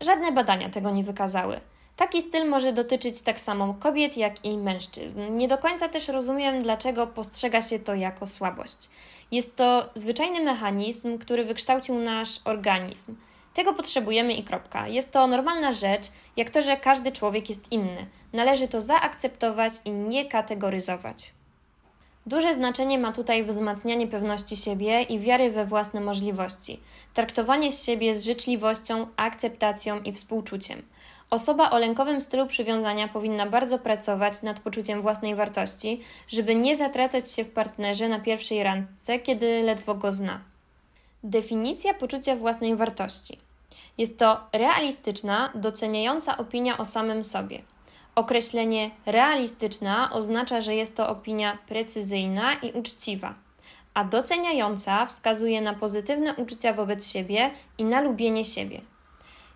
Żadne 0.01 0.33
badania 0.33 0.71
tego 0.71 0.91
nie 0.91 1.05
wykazały. 1.05 1.61
Taki 1.97 2.23
styl 2.23 2.49
może 2.49 2.73
dotyczyć 2.73 3.23
tak 3.23 3.41
samo 3.41 3.75
kobiet, 3.75 4.17
jak 4.17 4.45
i 4.45 4.59
mężczyzn. 4.59 5.37
Nie 5.37 5.49
do 5.49 5.59
końca 5.59 5.89
też 5.89 6.09
rozumiem, 6.09 6.63
dlaczego 6.63 7.07
postrzega 7.07 7.61
się 7.61 7.79
to 7.79 7.95
jako 7.95 8.27
słabość. 8.27 8.89
Jest 9.33 9.57
to 9.57 9.91
zwyczajny 9.95 10.45
mechanizm, 10.45 11.19
który 11.19 11.45
wykształcił 11.45 11.95
nasz 11.95 12.41
organizm. 12.45 13.17
Tego 13.55 13.75
potrzebujemy 13.75 14.35
i 14.35 14.45
kropka. 14.45 14.89
Jest 14.89 15.13
to 15.13 15.27
normalna 15.27 15.73
rzecz, 15.73 16.07
jak 16.37 16.51
to, 16.51 16.63
że 16.63 16.77
każdy 16.77 17.13
człowiek 17.13 17.49
jest 17.49 17.73
inny. 17.73 18.07
Należy 18.33 18.69
to 18.69 18.81
zaakceptować 18.81 19.73
i 19.85 19.91
nie 19.91 20.25
kategoryzować. 20.25 21.38
Duże 22.27 22.55
znaczenie 22.55 22.99
ma 22.99 23.13
tutaj 23.13 23.45
wzmacnianie 23.45 24.07
pewności 24.07 24.57
siebie 24.57 25.03
i 25.03 25.19
wiary 25.19 25.51
we 25.51 25.67
własne 25.67 26.01
możliwości, 26.01 26.81
traktowanie 27.15 27.73
siebie 27.73 28.15
z 28.15 28.25
życzliwością, 28.25 29.07
akceptacją 29.17 30.01
i 30.03 30.13
współczuciem. 30.13 30.83
Osoba 31.31 31.71
o 31.71 31.79
lękowym 31.79 32.21
stylu 32.21 32.47
przywiązania 32.47 33.09
powinna 33.09 33.47
bardzo 33.47 33.79
pracować 33.79 34.43
nad 34.43 34.61
poczuciem 34.61 35.03
własnej 35.03 35.35
wartości, 35.35 36.01
żeby 36.29 36.55
nie 36.55 36.77
zatracać 36.77 37.31
się 37.33 37.45
w 37.45 37.51
partnerze 37.51 38.09
na 38.09 38.21
pierwszej 38.21 38.63
randce, 38.63 39.19
kiedy 39.19 39.63
ledwo 39.63 39.95
go 39.95 40.13
zna. 40.13 40.41
Definicja 41.25 41.95
poczucia 41.95 42.37
własnej 42.37 42.77
wartości. 42.77 43.39
Jest 43.99 44.19
to 44.19 44.41
realistyczna, 44.53 45.53
doceniająca 45.55 46.37
opinia 46.37 46.79
o 46.79 46.85
samym 46.85 47.25
sobie. 47.25 47.63
Określenie 48.19 48.91
realistyczna 49.07 50.11
oznacza, 50.13 50.61
że 50.61 50.75
jest 50.75 50.97
to 50.97 51.09
opinia 51.09 51.59
precyzyjna 51.69 52.55
i 52.55 52.73
uczciwa, 52.73 53.35
a 53.95 54.05
doceniająca 54.05 55.07
wskazuje 55.07 55.61
na 55.61 55.75
pozytywne 55.75 56.35
uczucia 56.35 56.73
wobec 56.73 57.07
siebie 57.07 57.51
i 57.79 57.85
na 57.85 58.01
lubienie 58.01 58.45
siebie. 58.45 58.81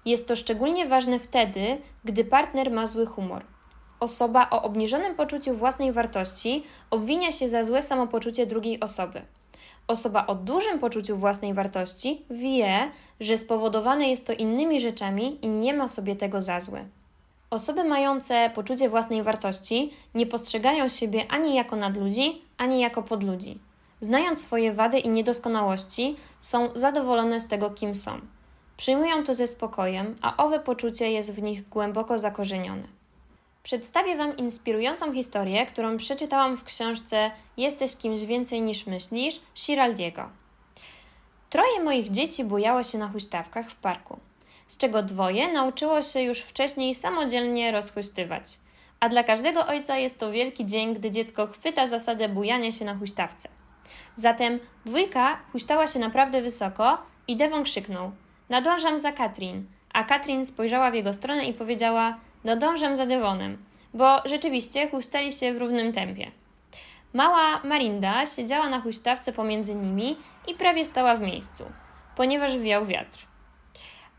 Jest 0.04 0.28
to 0.28 0.36
szczególnie 0.36 0.86
ważne 0.86 1.18
wtedy, 1.18 1.78
gdy 2.04 2.24
partner 2.24 2.70
ma 2.70 2.86
zły 2.86 3.06
humor. 3.06 3.44
Osoba 4.00 4.50
o 4.50 4.62
obniżonym 4.62 5.14
poczuciu 5.14 5.54
własnej 5.54 5.92
wartości 5.92 6.64
obwinia 6.90 7.32
się 7.32 7.48
za 7.48 7.64
złe 7.64 7.82
samopoczucie 7.82 8.46
drugiej 8.46 8.80
osoby. 8.80 9.22
Osoba 9.88 10.26
o 10.26 10.34
dużym 10.34 10.78
poczuciu 10.78 11.16
własnej 11.16 11.54
wartości 11.54 12.24
wie, 12.30 12.90
że 13.20 13.38
spowodowane 13.38 14.08
jest 14.08 14.26
to 14.26 14.32
innymi 14.32 14.80
rzeczami 14.80 15.38
i 15.44 15.48
nie 15.48 15.74
ma 15.74 15.88
sobie 15.88 16.16
tego 16.16 16.40
za 16.40 16.60
złe. 16.60 16.84
Osoby 17.52 17.84
mające 17.84 18.50
poczucie 18.54 18.88
własnej 18.88 19.22
wartości 19.22 19.92
nie 20.14 20.26
postrzegają 20.26 20.88
siebie 20.88 21.26
ani 21.28 21.54
jako 21.54 21.76
nadludzi, 21.76 22.42
ani 22.58 22.80
jako 22.80 23.02
podludzi. 23.02 23.58
Znając 24.00 24.42
swoje 24.42 24.72
wady 24.72 24.98
i 24.98 25.08
niedoskonałości, 25.08 26.16
są 26.40 26.68
zadowolone 26.74 27.40
z 27.40 27.48
tego, 27.48 27.70
kim 27.70 27.94
są. 27.94 28.20
Przyjmują 28.76 29.24
to 29.24 29.34
ze 29.34 29.46
spokojem, 29.46 30.16
a 30.22 30.36
owe 30.36 30.60
poczucie 30.60 31.12
jest 31.12 31.34
w 31.34 31.42
nich 31.42 31.68
głęboko 31.68 32.18
zakorzenione. 32.18 32.84
Przedstawię 33.62 34.16
Wam 34.16 34.36
inspirującą 34.36 35.12
historię, 35.12 35.66
którą 35.66 35.96
przeczytałam 35.96 36.56
w 36.56 36.64
książce 36.64 37.30
Jesteś 37.56 37.96
kimś 37.96 38.20
więcej 38.20 38.62
niż 38.62 38.86
myślisz 38.86 39.40
Shiraldiego. 39.54 40.28
Troje 41.50 41.82
moich 41.82 42.10
dzieci 42.10 42.44
bujało 42.44 42.82
się 42.82 42.98
na 42.98 43.08
huśtawkach 43.08 43.70
w 43.70 43.74
parku 43.74 44.18
z 44.72 44.76
czego 44.76 45.02
dwoje 45.02 45.52
nauczyło 45.52 46.02
się 46.02 46.20
już 46.22 46.38
wcześniej 46.38 46.94
samodzielnie 46.94 47.72
rozhuśtywać. 47.72 48.44
A 49.00 49.08
dla 49.08 49.24
każdego 49.24 49.66
ojca 49.66 49.96
jest 49.96 50.18
to 50.18 50.32
wielki 50.32 50.66
dzień, 50.66 50.94
gdy 50.94 51.10
dziecko 51.10 51.46
chwyta 51.46 51.86
zasadę 51.86 52.28
bujania 52.28 52.72
się 52.72 52.84
na 52.84 52.94
huśtawce. 52.94 53.48
Zatem 54.14 54.60
dwójka 54.84 55.38
huśtała 55.52 55.86
się 55.86 55.98
naprawdę 55.98 56.42
wysoko 56.42 56.98
i 57.28 57.36
Devon 57.36 57.64
krzyknął: 57.64 58.12
Nadążam 58.48 58.98
za 58.98 59.12
Katrin. 59.12 59.66
A 59.92 60.04
Katrin 60.04 60.46
spojrzała 60.46 60.90
w 60.90 60.94
jego 60.94 61.12
stronę 61.12 61.44
i 61.44 61.54
powiedziała: 61.54 62.16
Nadążam 62.44 62.96
za 62.96 63.06
Devonem, 63.06 63.64
bo 63.94 64.22
rzeczywiście 64.24 64.90
huśtali 64.90 65.32
się 65.32 65.52
w 65.52 65.58
równym 65.58 65.92
tempie. 65.92 66.30
Mała 67.12 67.60
Marinda 67.64 68.26
siedziała 68.26 68.68
na 68.68 68.80
huśtawce 68.80 69.32
pomiędzy 69.32 69.74
nimi 69.74 70.16
i 70.48 70.54
prawie 70.54 70.84
stała 70.84 71.16
w 71.16 71.20
miejscu, 71.20 71.64
ponieważ 72.16 72.58
wiał 72.58 72.86
wiatr 72.86 73.31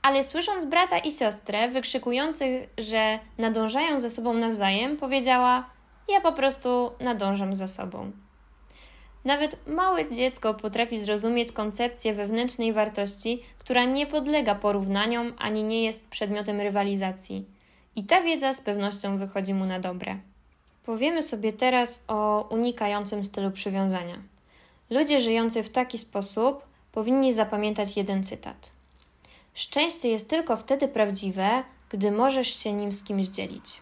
ale 0.04 0.24
słysząc 0.24 0.66
brata 0.66 0.98
i 0.98 1.12
siostrę 1.12 1.70
wykrzykujących, 1.70 2.70
że 2.78 3.20
nadążają 3.38 4.00
za 4.00 4.10
sobą 4.10 4.34
nawzajem, 4.34 4.98
powiedziała: 4.98 5.70
Ja 6.10 6.22
po 6.22 6.32
prostu 6.32 6.92
nadążam 7.00 7.56
za 7.56 7.68
sobą. 7.68 8.12
Nawet 9.26 9.68
małe 9.68 10.12
dziecko 10.12 10.54
potrafi 10.54 11.00
zrozumieć 11.00 11.52
koncepcję 11.52 12.14
wewnętrznej 12.14 12.74
wartości, 12.74 13.44
która 13.58 13.84
nie 13.84 14.08
podlega 14.08 14.56
porównaniom 14.56 15.34
ani 15.38 15.64
nie 15.64 15.84
jest 15.84 16.08
przedmiotem 16.08 16.62
rywalizacji. 16.62 17.46
I 17.96 18.04
ta 18.04 18.22
wiedza 18.22 18.54
z 18.54 18.62
pewnością 18.62 19.18
wychodzi 19.18 19.54
mu 19.54 19.66
na 19.66 19.80
dobre. 19.80 20.18
Powiemy 20.86 21.24
sobie 21.24 21.54
teraz 21.54 22.04
o 22.08 22.48
unikającym 22.52 23.24
stylu 23.24 23.52
przywiązania. 23.52 24.18
Ludzie 24.90 25.20
żyjący 25.20 25.64
w 25.64 25.70
taki 25.70 25.98
sposób 25.98 26.68
powinni 26.92 27.34
zapamiętać 27.34 27.98
jeden 27.98 28.24
cytat. 28.24 28.72
Szczęście 29.54 30.10
jest 30.10 30.30
tylko 30.30 30.58
wtedy 30.58 30.88
prawdziwe, 30.88 31.64
gdy 31.90 32.12
możesz 32.12 32.64
się 32.64 32.74
nim 32.74 32.94
z 32.94 33.04
kimś 33.04 33.28
dzielić. 33.28 33.82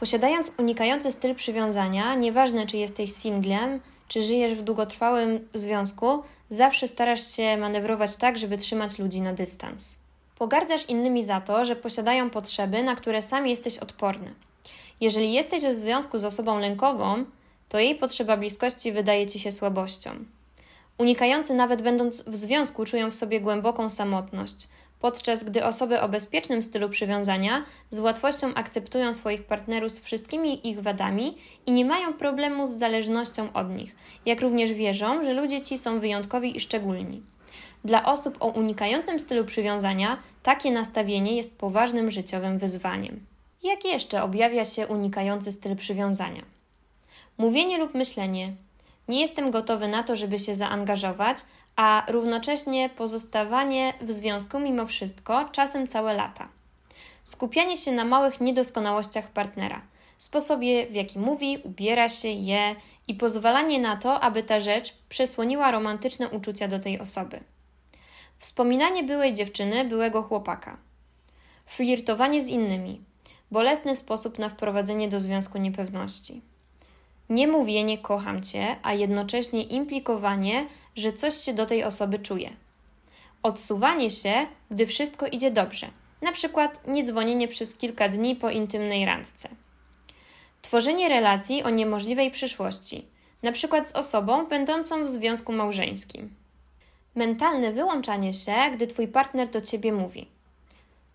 Posiadając 0.00 0.52
unikający 0.58 1.12
styl 1.12 1.34
przywiązania, 1.34 2.14
nieważne 2.14 2.66
czy 2.66 2.76
jesteś 2.76 3.12
singlem, 3.12 3.80
czy 4.08 4.22
żyjesz 4.22 4.52
w 4.54 4.62
długotrwałym 4.62 5.48
związku, 5.54 6.22
zawsze 6.48 6.88
starasz 6.88 7.36
się 7.36 7.56
manewrować 7.56 8.16
tak, 8.16 8.38
żeby 8.38 8.58
trzymać 8.58 8.98
ludzi 8.98 9.20
na 9.20 9.32
dystans. 9.32 9.96
Pogardzasz 10.38 10.86
innymi 10.88 11.24
za 11.24 11.40
to, 11.40 11.64
że 11.64 11.76
posiadają 11.76 12.30
potrzeby, 12.30 12.82
na 12.82 12.96
które 12.96 13.22
sam 13.22 13.46
jesteś 13.46 13.78
odporny. 13.78 14.34
Jeżeli 15.00 15.32
jesteś 15.32 15.62
w 15.62 15.74
związku 15.74 16.18
z 16.18 16.24
osobą 16.24 16.58
lękową, 16.58 17.24
to 17.68 17.78
jej 17.78 17.94
potrzeba 17.94 18.36
bliskości 18.36 18.92
wydaje 18.92 19.26
ci 19.26 19.40
się 19.40 19.52
słabością. 19.52 20.10
Unikający 20.98 21.54
nawet 21.54 21.82
będąc 21.82 22.22
w 22.22 22.36
związku 22.36 22.84
czują 22.84 23.10
w 23.10 23.14
sobie 23.14 23.40
głęboką 23.40 23.88
samotność, 23.88 24.68
podczas 25.00 25.44
gdy 25.44 25.64
osoby 25.64 26.00
o 26.00 26.08
bezpiecznym 26.08 26.62
stylu 26.62 26.88
przywiązania 26.88 27.64
z 27.90 27.98
łatwością 27.98 28.54
akceptują 28.54 29.14
swoich 29.14 29.42
partnerów 29.42 29.92
z 29.92 30.00
wszystkimi 30.00 30.68
ich 30.68 30.80
wadami 30.80 31.36
i 31.66 31.72
nie 31.72 31.84
mają 31.84 32.12
problemu 32.12 32.66
z 32.66 32.70
zależnością 32.70 33.52
od 33.52 33.70
nich, 33.70 33.96
jak 34.26 34.40
również 34.40 34.72
wierzą, 34.72 35.22
że 35.22 35.32
ludzie 35.32 35.60
ci 35.60 35.78
są 35.78 36.00
wyjątkowi 36.00 36.56
i 36.56 36.60
szczególni. 36.60 37.22
Dla 37.84 38.04
osób 38.04 38.36
o 38.40 38.46
unikającym 38.46 39.18
stylu 39.20 39.44
przywiązania 39.44 40.18
takie 40.42 40.70
nastawienie 40.70 41.36
jest 41.36 41.58
poważnym 41.58 42.10
życiowym 42.10 42.58
wyzwaniem. 42.58 43.26
Jak 43.62 43.84
jeszcze 43.84 44.22
objawia 44.22 44.64
się 44.64 44.86
unikający 44.86 45.52
styl 45.52 45.76
przywiązania? 45.76 46.42
Mówienie 47.38 47.78
lub 47.78 47.94
myślenie 47.94 48.52
nie 49.08 49.20
jestem 49.20 49.50
gotowy 49.50 49.88
na 49.88 50.02
to, 50.02 50.16
żeby 50.16 50.38
się 50.38 50.54
zaangażować, 50.54 51.38
a 51.76 52.06
równocześnie 52.08 52.88
pozostawanie 52.88 53.94
w 54.00 54.12
związku 54.12 54.60
mimo 54.60 54.86
wszystko 54.86 55.48
czasem 55.52 55.86
całe 55.86 56.14
lata. 56.14 56.48
Skupianie 57.24 57.76
się 57.76 57.92
na 57.92 58.04
małych 58.04 58.40
niedoskonałościach 58.40 59.30
partnera, 59.30 59.82
sposobie 60.18 60.86
w 60.86 60.94
jaki 60.94 61.18
mówi, 61.18 61.58
ubiera 61.64 62.08
się, 62.08 62.28
je 62.28 62.76
i 63.08 63.14
pozwalanie 63.14 63.80
na 63.80 63.96
to, 63.96 64.20
aby 64.20 64.42
ta 64.42 64.60
rzecz 64.60 64.94
przesłoniła 65.08 65.70
romantyczne 65.70 66.28
uczucia 66.28 66.68
do 66.68 66.78
tej 66.78 67.00
osoby. 67.00 67.40
Wspominanie 68.38 69.02
byłej 69.02 69.32
dziewczyny, 69.32 69.84
byłego 69.84 70.22
chłopaka. 70.22 70.76
Flirtowanie 71.66 72.40
z 72.40 72.48
innymi. 72.48 73.00
Bolesny 73.50 73.96
sposób 73.96 74.38
na 74.38 74.48
wprowadzenie 74.48 75.08
do 75.08 75.18
związku 75.18 75.58
niepewności. 75.58 76.42
Nie 77.30 77.48
mówienie 77.48 77.98
kocham 77.98 78.42
cię, 78.42 78.76
a 78.82 78.94
jednocześnie 78.94 79.62
implikowanie, 79.62 80.66
że 80.96 81.12
coś 81.12 81.34
się 81.34 81.54
do 81.54 81.66
tej 81.66 81.84
osoby 81.84 82.18
czuje. 82.18 82.50
Odsuwanie 83.42 84.10
się, 84.10 84.46
gdy 84.70 84.86
wszystko 84.86 85.26
idzie 85.26 85.50
dobrze, 85.50 85.90
na 86.22 86.32
przykład 86.32 86.86
niedzwonienie 86.86 87.48
przez 87.48 87.76
kilka 87.76 88.08
dni 88.08 88.36
po 88.36 88.50
intymnej 88.50 89.04
randce. 89.04 89.48
Tworzenie 90.62 91.08
relacji 91.08 91.62
o 91.62 91.70
niemożliwej 91.70 92.30
przyszłości, 92.30 93.06
na 93.42 93.52
przykład 93.52 93.88
z 93.88 93.92
osobą 93.92 94.46
będącą 94.46 95.04
w 95.04 95.08
związku 95.08 95.52
małżeńskim. 95.52 96.34
Mentalne 97.14 97.72
wyłączanie 97.72 98.34
się, 98.34 98.54
gdy 98.72 98.86
twój 98.86 99.08
partner 99.08 99.50
do 99.50 99.60
ciebie 99.60 99.92
mówi. 99.92 100.28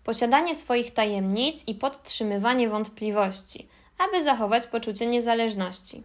Posiadanie 0.04 0.54
swoich 0.54 0.94
tajemnic 0.94 1.68
i 1.68 1.74
podtrzymywanie 1.74 2.68
wątpliwości, 2.68 3.68
aby 3.98 4.22
zachować 4.22 4.66
poczucie 4.66 5.06
niezależności. 5.06 6.02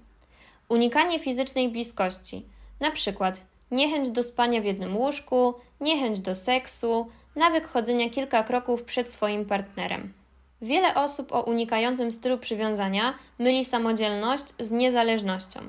Unikanie 0.69 1.19
fizycznej 1.19 1.69
bliskości, 1.69 2.45
na 2.79 2.91
przykład 2.91 3.41
niechęć 3.71 4.09
do 4.09 4.23
spania 4.23 4.61
w 4.61 4.65
jednym 4.65 4.97
łóżku, 4.97 5.53
niechęć 5.81 6.19
do 6.19 6.35
seksu, 6.35 7.07
nawyk 7.35 7.67
chodzenia 7.67 8.09
kilka 8.09 8.43
kroków 8.43 8.83
przed 8.83 9.11
swoim 9.11 9.45
partnerem. 9.45 10.13
Wiele 10.61 10.95
osób 10.95 11.33
o 11.33 11.41
unikającym 11.41 12.11
stylu 12.11 12.37
przywiązania 12.37 13.13
myli 13.39 13.65
samodzielność 13.65 14.45
z 14.59 14.71
niezależnością. 14.71 15.59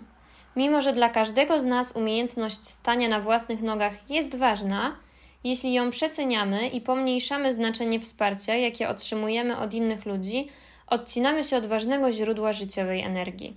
Mimo, 0.56 0.80
że 0.80 0.92
dla 0.92 1.08
każdego 1.08 1.60
z 1.60 1.64
nas 1.64 1.92
umiejętność 1.92 2.68
stania 2.68 3.08
na 3.08 3.20
własnych 3.20 3.62
nogach 3.62 4.10
jest 4.10 4.34
ważna, 4.34 4.96
Jeśli 5.44 5.72
ją 5.72 5.90
przeceniamy 5.90 6.68
i 6.68 6.80
pomniejszamy 6.80 7.52
znaczenie 7.52 8.00
wsparcia, 8.00 8.54
jakie 8.54 8.88
otrzymujemy 8.88 9.58
od 9.58 9.74
innych 9.74 10.06
ludzi, 10.06 10.48
odcinamy 10.86 11.44
się 11.44 11.56
od 11.56 11.66
ważnego 11.66 12.12
źródła 12.12 12.52
życiowej 12.52 13.02
energii. 13.02 13.56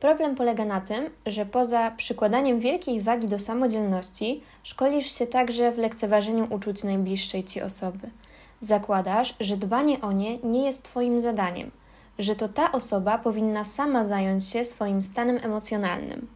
Problem 0.00 0.34
polega 0.34 0.64
na 0.64 0.80
tym, 0.80 1.10
że 1.26 1.46
poza 1.46 1.90
przykładaniem 1.90 2.60
wielkiej 2.60 3.00
wagi 3.00 3.28
do 3.28 3.38
samodzielności, 3.38 4.42
szkolisz 4.62 5.18
się 5.18 5.26
także 5.26 5.72
w 5.72 5.78
lekceważeniu 5.78 6.46
uczuć 6.50 6.84
najbliższej 6.84 7.44
ci 7.44 7.62
osoby. 7.62 8.10
Zakładasz, 8.60 9.34
że 9.40 9.56
dbanie 9.56 10.00
o 10.00 10.12
nie 10.12 10.38
nie 10.38 10.64
jest 10.64 10.82
Twoim 10.82 11.20
zadaniem, 11.20 11.70
że 12.18 12.36
to 12.36 12.48
ta 12.48 12.72
osoba 12.72 13.18
powinna 13.18 13.64
sama 13.64 14.04
zająć 14.04 14.48
się 14.48 14.64
swoim 14.64 15.02
stanem 15.02 15.38
emocjonalnym. 15.42 16.35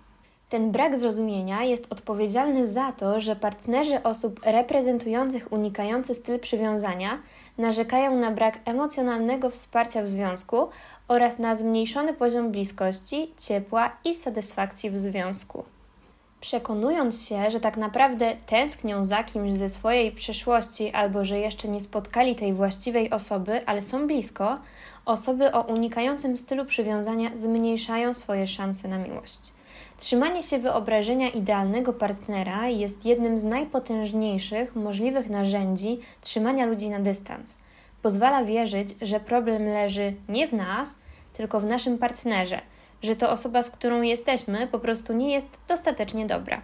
Ten 0.50 0.70
brak 0.70 0.98
zrozumienia 0.98 1.64
jest 1.64 1.86
odpowiedzialny 1.92 2.66
za 2.66 2.92
to, 2.92 3.20
że 3.20 3.36
partnerzy 3.36 4.02
osób 4.02 4.40
reprezentujących 4.44 5.52
unikający 5.52 6.14
styl 6.14 6.40
przywiązania 6.40 7.18
narzekają 7.58 8.16
na 8.16 8.30
brak 8.30 8.58
emocjonalnego 8.64 9.50
wsparcia 9.50 10.02
w 10.02 10.08
związku 10.08 10.68
oraz 11.08 11.38
na 11.38 11.54
zmniejszony 11.54 12.14
poziom 12.14 12.50
bliskości, 12.50 13.32
ciepła 13.38 13.92
i 14.04 14.14
satysfakcji 14.14 14.90
w 14.90 14.98
związku. 14.98 15.64
Przekonując 16.40 17.22
się, 17.22 17.50
że 17.50 17.60
tak 17.60 17.76
naprawdę 17.76 18.36
tęsknią 18.46 19.04
za 19.04 19.24
kimś 19.24 19.52
ze 19.52 19.68
swojej 19.68 20.12
przeszłości 20.12 20.90
albo 20.92 21.24
że 21.24 21.38
jeszcze 21.38 21.68
nie 21.68 21.80
spotkali 21.80 22.34
tej 22.34 22.52
właściwej 22.52 23.10
osoby, 23.10 23.66
ale 23.66 23.82
są 23.82 24.06
blisko, 24.06 24.58
osoby 25.06 25.52
o 25.52 25.62
unikającym 25.62 26.36
stylu 26.36 26.64
przywiązania 26.64 27.30
zmniejszają 27.34 28.12
swoje 28.12 28.46
szanse 28.46 28.88
na 28.88 28.98
miłość. 28.98 29.59
Trzymanie 30.00 30.42
się 30.42 30.58
wyobrażenia 30.58 31.28
idealnego 31.28 31.92
partnera 31.92 32.68
jest 32.68 33.04
jednym 33.04 33.38
z 33.38 33.44
najpotężniejszych 33.44 34.76
możliwych 34.76 35.30
narzędzi 35.30 36.00
trzymania 36.20 36.66
ludzi 36.66 36.90
na 36.90 37.00
dystans. 37.00 37.58
Pozwala 38.02 38.44
wierzyć, 38.44 38.88
że 39.02 39.20
problem 39.20 39.66
leży 39.66 40.14
nie 40.28 40.48
w 40.48 40.52
nas, 40.52 40.98
tylko 41.32 41.60
w 41.60 41.64
naszym 41.64 41.98
partnerze, 41.98 42.60
że 43.02 43.16
to 43.16 43.30
osoba, 43.30 43.62
z 43.62 43.70
którą 43.70 44.02
jesteśmy, 44.02 44.66
po 44.66 44.78
prostu 44.78 45.12
nie 45.12 45.32
jest 45.32 45.58
dostatecznie 45.68 46.26
dobra. 46.26 46.60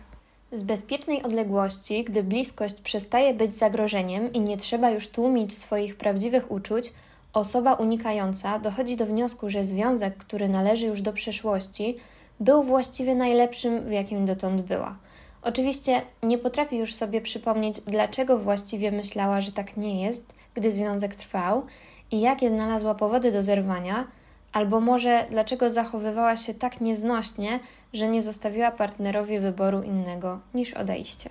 Z 0.53 0.63
bezpiecznej 0.63 1.23
odległości, 1.23 2.05
gdy 2.05 2.23
bliskość 2.23 2.81
przestaje 2.81 3.35
być 3.35 3.55
zagrożeniem 3.55 4.33
i 4.33 4.41
nie 4.41 4.57
trzeba 4.57 4.91
już 4.91 5.09
tłumić 5.09 5.55
swoich 5.55 5.97
prawdziwych 5.97 6.51
uczuć, 6.51 6.93
osoba 7.33 7.75
unikająca 7.75 8.59
dochodzi 8.59 8.97
do 8.97 9.07
wniosku, 9.07 9.51
że 9.51 9.65
związek, 9.65 10.17
który 10.17 10.49
należy 10.49 10.87
już 10.87 11.03
do 11.03 11.13
przeszłości, 11.13 11.97
był 12.41 12.63
właściwie 12.63 13.15
najlepszym, 13.15 13.85
w 13.85 13.93
jakim 13.93 14.27
dotąd 14.27 14.63
była. 14.63 14.97
Oczywiście 15.43 16.03
nie 16.23 16.39
potrafi 16.39 16.77
już 16.77 16.95
sobie 16.95 17.21
przypomnieć, 17.21 17.81
dlaczego 17.81 18.39
właściwie 18.39 18.93
myślała, 18.93 19.41
że 19.41 19.53
tak 19.53 19.77
nie 19.77 20.03
jest, 20.03 20.35
gdy 20.55 20.73
związek 20.73 21.15
trwał 21.15 21.63
i 22.11 22.21
jakie 22.21 22.51
znalazła 22.51 22.95
powody 22.95 23.33
do 23.33 23.43
zerwania, 23.43 24.07
albo 24.53 24.81
może 24.81 25.27
dlaczego 25.31 25.71
zachowywała 25.71 26.37
się 26.37 26.55
tak 26.55 26.81
nieznośnie, 26.81 27.61
że 27.93 28.09
nie 28.09 28.23
zostawiła 28.23 28.71
partnerowi 28.71 29.39
wyboru 29.39 29.83
innego 29.83 30.41
niż 30.55 30.73
odejście. 30.75 31.31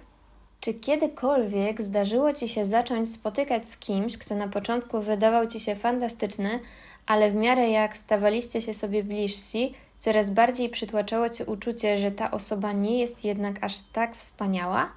Czy 0.60 0.74
kiedykolwiek 0.74 1.82
zdarzyło 1.82 2.34
ci 2.34 2.48
się 2.48 2.66
zacząć 2.66 3.12
spotykać 3.14 3.70
z 3.70 3.78
kimś, 3.78 4.18
kto 4.18 4.36
na 4.36 4.48
początku 4.48 5.02
wydawał 5.02 5.48
ci 5.48 5.60
się 5.60 5.76
fantastyczny, 5.76 6.60
ale 7.06 7.32
w 7.32 7.36
miarę 7.36 7.70
jak 7.70 7.98
stawaliście 7.98 8.62
się 8.62 8.74
sobie 8.74 9.04
bliżsi, 9.04 9.74
coraz 10.06 10.30
bardziej 10.30 10.70
przytłaczało 10.70 11.30
cię 11.30 11.46
uczucie, 11.46 11.98
że 11.98 12.12
ta 12.12 12.32
osoba 12.32 12.72
nie 12.72 13.00
jest 13.00 13.26
jednak 13.26 13.56
aż 13.62 13.82
tak 13.82 14.16
wspaniała? 14.16 14.90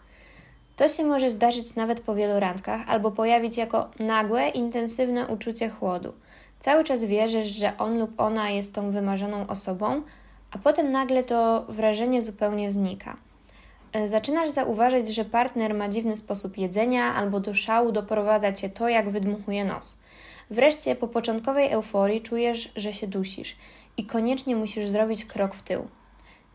To 0.77 0.89
się 0.89 1.05
może 1.05 1.31
zdarzyć 1.31 1.75
nawet 1.75 2.01
po 2.01 2.15
wielu 2.15 2.41
randkach 2.41 2.89
albo 2.89 3.11
pojawić 3.11 3.57
jako 3.57 3.91
nagłe, 3.99 4.49
intensywne 4.49 5.27
uczucie 5.27 5.69
chłodu. 5.69 6.13
Cały 6.59 6.85
czas 6.85 7.05
wierzysz, 7.05 7.47
że 7.47 7.79
on 7.79 7.99
lub 7.99 8.21
ona 8.21 8.51
jest 8.51 8.75
tą 8.75 8.91
wymarzoną 8.91 9.47
osobą, 9.47 10.03
a 10.51 10.59
potem 10.59 10.93
nagle 10.93 11.25
to 11.25 11.65
wrażenie 11.69 12.23
zupełnie 12.23 12.71
znika. 12.71 13.17
E, 13.93 14.09
zaczynasz 14.09 14.51
zauważyć, 14.51 15.09
że 15.09 15.25
partner 15.25 15.75
ma 15.75 15.89
dziwny 15.89 16.17
sposób 16.17 16.59
jedzenia 16.59 17.15
albo 17.15 17.41
do 17.41 17.55
szału 17.55 17.93
doprowadza 17.93 18.53
cię 18.53 18.71
to, 18.71 18.89
jak 18.89 19.11
wydmuchuje 19.11 19.65
nos. 19.65 19.99
Wreszcie 20.51 20.97
po 20.97 21.09
początkowej 21.09 21.73
euforii 21.73 22.21
czujesz, 22.21 22.73
że 22.77 22.93
się 22.93 23.07
dusisz 23.07 23.57
i 23.97 24.07
koniecznie 24.07 24.57
musisz 24.57 24.89
zrobić 24.89 25.25
krok 25.25 25.55
w 25.55 25.63
tył. 25.63 25.89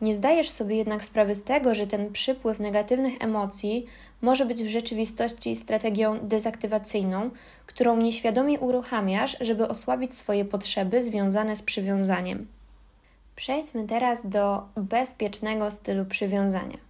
Nie 0.00 0.14
zdajesz 0.14 0.50
sobie 0.50 0.76
jednak 0.76 1.04
sprawy 1.04 1.34
z 1.34 1.44
tego, 1.44 1.74
że 1.74 1.86
ten 1.86 2.12
przypływ 2.12 2.60
negatywnych 2.60 3.14
emocji 3.20 3.86
może 4.22 4.46
być 4.46 4.62
w 4.62 4.68
rzeczywistości 4.68 5.56
strategią 5.56 6.18
dezaktywacyjną, 6.22 7.30
którą 7.66 7.96
nieświadomie 7.96 8.60
uruchamiasz, 8.60 9.36
żeby 9.40 9.68
osłabić 9.68 10.14
swoje 10.14 10.44
potrzeby 10.44 11.02
związane 11.02 11.56
z 11.56 11.62
przywiązaniem. 11.62 12.46
Przejdźmy 13.36 13.86
teraz 13.86 14.28
do 14.28 14.62
bezpiecznego 14.76 15.70
stylu 15.70 16.04
przywiązania. 16.04 16.83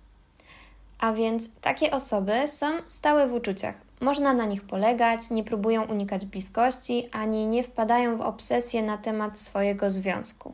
A 0.98 1.12
więc 1.12 1.54
takie 1.60 1.90
osoby 1.90 2.32
są 2.46 2.66
stałe 2.86 3.26
w 3.26 3.34
uczuciach. 3.34 3.74
Można 4.00 4.32
na 4.32 4.44
nich 4.44 4.62
polegać, 4.62 5.30
nie 5.30 5.44
próbują 5.44 5.84
unikać 5.84 6.26
bliskości 6.26 7.08
ani 7.12 7.46
nie 7.46 7.62
wpadają 7.62 8.16
w 8.16 8.20
obsesję 8.20 8.82
na 8.82 8.98
temat 8.98 9.38
swojego 9.38 9.90
związku. 9.90 10.52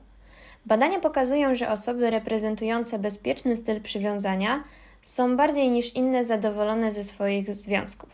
Badania 0.66 1.00
pokazują, 1.00 1.54
że 1.54 1.70
osoby 1.70 2.10
reprezentujące 2.10 2.98
bezpieczny 2.98 3.56
styl 3.56 3.80
przywiązania 3.80 4.64
są 5.02 5.36
bardziej 5.36 5.70
niż 5.70 5.94
inne 5.94 6.24
zadowolone 6.24 6.90
ze 6.90 7.04
swoich 7.04 7.54
związków. 7.54 8.08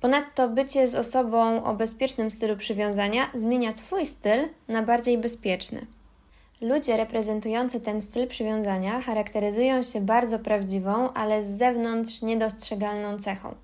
Ponadto 0.00 0.48
bycie 0.48 0.88
z 0.88 0.94
osobą 0.94 1.64
o 1.64 1.74
bezpiecznym 1.74 2.30
stylu 2.30 2.56
przywiązania 2.56 3.30
zmienia 3.34 3.72
Twój 3.72 4.06
styl 4.06 4.48
na 4.68 4.82
bardziej 4.82 5.18
bezpieczny. 5.18 5.86
Ludzie 6.60 6.96
reprezentujący 6.96 7.80
ten 7.80 8.00
styl 8.00 8.28
przywiązania 8.28 9.00
charakteryzują 9.00 9.82
się 9.82 10.00
bardzo 10.00 10.38
prawdziwą, 10.38 11.12
ale 11.12 11.42
z 11.42 11.46
zewnątrz 11.46 12.22
niedostrzegalną 12.22 13.18
cechą. 13.18 13.54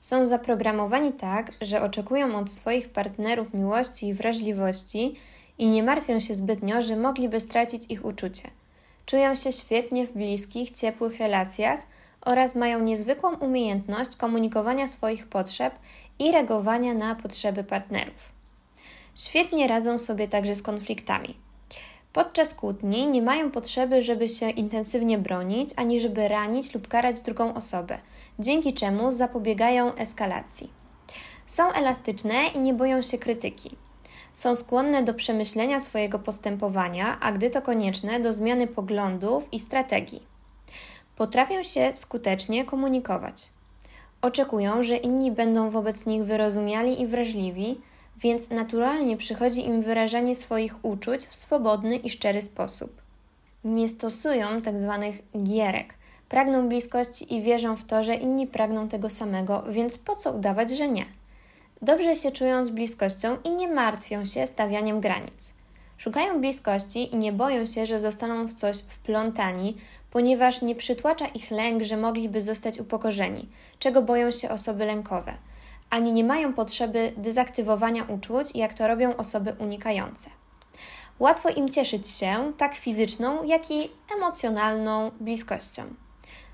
Są 0.00 0.26
zaprogramowani 0.26 1.12
tak, 1.12 1.52
że 1.60 1.82
oczekują 1.82 2.38
od 2.38 2.52
swoich 2.52 2.88
partnerów 2.88 3.54
miłości 3.54 4.08
i 4.08 4.14
wrażliwości 4.14 5.14
i 5.58 5.66
nie 5.66 5.82
martwią 5.82 6.20
się 6.20 6.34
zbytnio, 6.34 6.82
że 6.82 6.96
mogliby 6.96 7.40
stracić 7.40 7.90
ich 7.90 8.04
uczucie. 8.04 8.50
Czują 9.06 9.34
się 9.34 9.52
świetnie 9.52 10.06
w 10.06 10.12
bliskich, 10.12 10.70
ciepłych 10.70 11.18
relacjach 11.18 11.80
oraz 12.20 12.54
mają 12.54 12.80
niezwykłą 12.80 13.36
umiejętność 13.36 14.16
komunikowania 14.16 14.88
swoich 14.88 15.26
potrzeb 15.26 15.74
i 16.18 16.32
reagowania 16.32 16.94
na 16.94 17.14
potrzeby 17.14 17.64
partnerów. 17.64 18.32
Świetnie 19.16 19.68
radzą 19.68 19.98
sobie 19.98 20.28
także 20.28 20.54
z 20.54 20.62
konfliktami. 20.62 21.43
Podczas 22.14 22.54
kłótni 22.54 23.06
nie 23.06 23.22
mają 23.22 23.50
potrzeby, 23.50 24.02
żeby 24.02 24.28
się 24.28 24.50
intensywnie 24.50 25.18
bronić, 25.18 25.70
ani 25.76 26.00
żeby 26.00 26.28
ranić 26.28 26.74
lub 26.74 26.88
karać 26.88 27.20
drugą 27.20 27.54
osobę, 27.54 27.98
dzięki 28.38 28.74
czemu 28.74 29.10
zapobiegają 29.10 29.94
eskalacji. 29.94 30.70
Są 31.46 31.72
elastyczne 31.72 32.34
i 32.54 32.58
nie 32.58 32.74
boją 32.74 33.02
się 33.02 33.18
krytyki. 33.18 33.76
Są 34.32 34.56
skłonne 34.56 35.02
do 35.02 35.14
przemyślenia 35.14 35.80
swojego 35.80 36.18
postępowania, 36.18 37.18
a 37.20 37.32
gdy 37.32 37.50
to 37.50 37.62
konieczne, 37.62 38.20
do 38.20 38.32
zmiany 38.32 38.66
poglądów 38.66 39.48
i 39.52 39.60
strategii. 39.60 40.22
Potrafią 41.16 41.62
się 41.62 41.92
skutecznie 41.94 42.64
komunikować. 42.64 43.48
Oczekują, 44.22 44.82
że 44.82 44.96
inni 44.96 45.32
będą 45.32 45.70
wobec 45.70 46.06
nich 46.06 46.24
wyrozumiali 46.24 47.02
i 47.02 47.06
wrażliwi, 47.06 47.80
więc 48.16 48.50
naturalnie 48.50 49.16
przychodzi 49.16 49.66
im 49.66 49.82
wyrażanie 49.82 50.36
swoich 50.36 50.84
uczuć 50.84 51.26
w 51.26 51.36
swobodny 51.36 51.96
i 51.96 52.10
szczery 52.10 52.42
sposób. 52.42 53.02
Nie 53.64 53.88
stosują 53.88 54.60
tzw. 54.60 55.04
Tak 55.04 55.42
gierek. 55.42 55.94
Pragną 56.28 56.68
bliskości 56.68 57.34
i 57.34 57.42
wierzą 57.42 57.76
w 57.76 57.84
to, 57.84 58.02
że 58.02 58.14
inni 58.14 58.46
pragną 58.46 58.88
tego 58.88 59.10
samego, 59.10 59.62
więc 59.68 59.98
po 59.98 60.16
co 60.16 60.32
udawać, 60.32 60.70
że 60.70 60.88
nie? 60.88 61.06
Dobrze 61.82 62.16
się 62.16 62.32
czują 62.32 62.64
z 62.64 62.70
bliskością 62.70 63.36
i 63.44 63.50
nie 63.50 63.68
martwią 63.68 64.24
się 64.24 64.46
stawianiem 64.46 65.00
granic. 65.00 65.54
Szukają 65.98 66.40
bliskości 66.40 67.14
i 67.14 67.16
nie 67.16 67.32
boją 67.32 67.66
się, 67.66 67.86
że 67.86 68.00
zostaną 68.00 68.46
w 68.46 68.54
coś 68.54 68.78
wplątani, 68.78 69.76
ponieważ 70.10 70.62
nie 70.62 70.74
przytłacza 70.74 71.26
ich 71.26 71.50
lęk, 71.50 71.82
że 71.82 71.96
mogliby 71.96 72.40
zostać 72.40 72.80
upokorzeni, 72.80 73.48
czego 73.78 74.02
boją 74.02 74.30
się 74.30 74.50
osoby 74.50 74.84
lękowe 74.84 75.34
ani 75.94 76.12
nie 76.12 76.24
mają 76.24 76.52
potrzeby 76.52 77.12
dezaktywowania 77.16 78.04
uczuć, 78.04 78.54
jak 78.54 78.74
to 78.74 78.88
robią 78.88 79.16
osoby 79.16 79.56
unikające. 79.58 80.30
Łatwo 81.18 81.48
im 81.48 81.68
cieszyć 81.68 82.08
się 82.08 82.52
tak 82.58 82.74
fizyczną, 82.74 83.44
jak 83.44 83.70
i 83.70 83.90
emocjonalną 84.16 85.10
bliskością. 85.20 85.82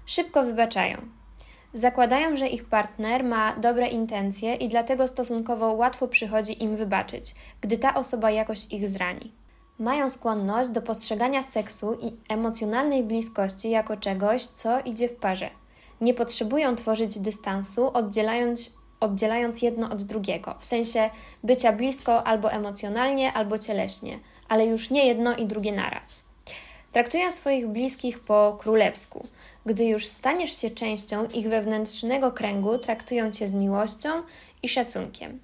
Szybko 0.07 0.43
wybaczają. 0.45 0.99
Zakładają, 1.73 2.37
że 2.37 2.49
ich 2.49 2.65
partner 2.65 3.25
ma 3.25 3.57
dobre 3.57 3.89
intencje 3.89 4.55
i 4.55 4.69
dlatego 4.69 5.09
stosunkowo 5.09 5.73
łatwo 5.73 6.09
przychodzi 6.09 6.63
im 6.63 6.77
wybaczyć, 6.77 7.35
gdy 7.61 7.79
ta 7.79 7.95
osoba 7.95 8.31
jakoś 8.31 8.67
ich 8.71 8.89
zrani. 8.89 9.33
Mają 9.79 10.09
skłonność 10.09 10.69
do 10.71 10.83
postrzegania 10.83 11.43
seksu 11.43 11.95
i 11.95 12.17
emocjonalnej 12.29 13.03
bliskości 13.03 13.71
jako 13.71 13.97
czegoś, 13.97 14.47
co 14.47 14.81
idzie 14.81 15.09
w 15.09 15.17
parze 15.17 15.51
Nie 16.01 16.15
potrzebują 16.15 16.77
tworzyć 16.77 17.19
dystansu, 17.19 17.91
oddzielając, 17.97 18.80
oddzielając 19.01 19.63
jedno 19.63 19.91
od 19.91 20.03
drugiego, 20.03 20.55
w 20.59 20.65
sensie 20.65 21.11
bycia 21.45 21.73
blisko 21.73 22.27
albo 22.27 22.53
emocjonalnie, 22.53 23.33
albo 23.33 23.59
cieleśnie, 23.59 24.19
ale 24.49 24.67
już 24.67 24.91
nie 24.91 25.07
jedno 25.07 25.37
i 25.37 25.47
drugie 25.47 25.73
naraz. 25.73 26.23
Traktują 26.93 27.33
swoich 27.33 27.69
bliskich 27.69 28.21
po 28.21 28.57
królewsku. 28.61 29.27
Gdy 29.67 29.85
już 29.85 30.07
staniesz 30.07 30.61
się 30.61 30.71
częścią 30.71 31.27
ich 31.27 31.49
wewnętrznego 31.49 32.33
kręgu, 32.33 32.79
traktują 32.79 33.33
cię 33.33 33.49
z 33.49 33.55
miłością 33.55 34.09
i 34.63 34.69
szacunkiem. 34.69 35.41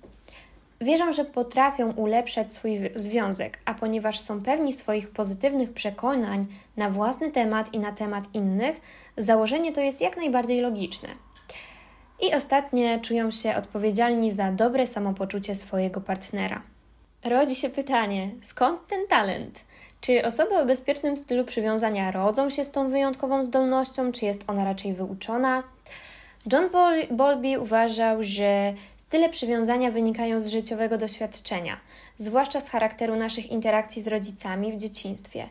Wierzą, 0.80 1.12
że 1.12 1.24
potrafią 1.24 1.92
ulepszać 1.92 2.52
swój 2.52 2.80
związek, 2.94 3.58
a 3.64 3.74
ponieważ 3.74 4.20
są 4.20 4.42
pewni 4.42 4.72
swoich 4.72 5.10
pozytywnych 5.10 5.72
przekonań 5.72 6.46
na 6.76 6.90
własny 6.90 7.32
temat 7.32 7.74
i 7.74 7.78
na 7.78 7.92
temat 7.92 8.24
innych, 8.34 8.80
założenie 9.16 9.72
to 9.72 9.80
jest 9.80 10.00
jak 10.00 10.16
najbardziej 10.16 10.60
logiczne. 10.60 11.08
I 12.20 12.34
ostatnie 12.34 13.00
czują 13.00 13.30
się 13.30 13.56
odpowiedzialni 13.56 14.32
za 14.32 14.52
dobre 14.52 14.86
samopoczucie 14.86 15.54
swojego 15.54 16.00
partnera. 16.00 16.62
Rodzi 17.24 17.54
się 17.54 17.70
pytanie, 17.70 18.30
skąd 18.42 18.86
ten 18.86 19.06
talent? 19.06 19.64
Czy 20.00 20.24
osoby 20.24 20.54
o 20.56 20.66
bezpiecznym 20.66 21.16
stylu 21.16 21.44
przywiązania 21.44 22.10
rodzą 22.10 22.50
się 22.50 22.64
z 22.64 22.70
tą 22.70 22.90
wyjątkową 22.90 23.44
zdolnością, 23.44 24.12
czy 24.12 24.24
jest 24.24 24.44
ona 24.46 24.64
raczej 24.64 24.92
wyuczona? 24.92 25.62
John 26.52 26.70
Bowlby 27.10 27.60
uważał, 27.60 28.18
że 28.20 28.74
style 28.96 29.28
przywiązania 29.28 29.90
wynikają 29.90 30.40
z 30.40 30.48
życiowego 30.48 30.98
doświadczenia, 30.98 31.76
zwłaszcza 32.16 32.60
z 32.60 32.70
charakteru 32.70 33.16
naszych 33.16 33.50
interakcji 33.50 34.02
z 34.02 34.08
rodzicami 34.08 34.72
w 34.72 34.76
dzieciństwie. 34.76 35.48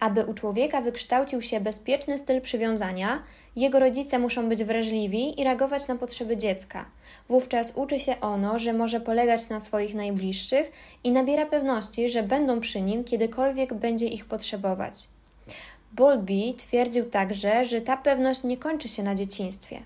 Aby 0.00 0.24
u 0.24 0.34
człowieka 0.34 0.80
wykształcił 0.80 1.42
się 1.42 1.60
bezpieczny 1.60 2.18
styl 2.18 2.40
przywiązania, 2.40 3.22
jego 3.56 3.78
rodzice 3.78 4.18
muszą 4.18 4.48
być 4.48 4.64
wrażliwi 4.64 5.40
i 5.40 5.44
reagować 5.44 5.88
na 5.88 5.96
potrzeby 5.96 6.36
dziecka. 6.36 6.84
Wówczas 7.28 7.72
uczy 7.76 7.98
się 7.98 8.20
ono, 8.20 8.58
że 8.58 8.72
może 8.72 9.00
polegać 9.00 9.48
na 9.48 9.60
swoich 9.60 9.94
najbliższych 9.94 10.72
i 11.04 11.12
nabiera 11.12 11.46
pewności, 11.46 12.08
że 12.08 12.22
będą 12.22 12.60
przy 12.60 12.80
nim, 12.80 13.04
kiedykolwiek 13.04 13.74
będzie 13.74 14.06
ich 14.06 14.24
potrzebować. 14.24 15.08
Bowlby 15.92 16.54
twierdził 16.56 17.10
także, 17.10 17.64
że 17.64 17.80
ta 17.80 17.96
pewność 17.96 18.44
nie 18.44 18.56
kończy 18.56 18.88
się 18.88 19.02
na 19.02 19.14
dzieciństwie. 19.14 19.82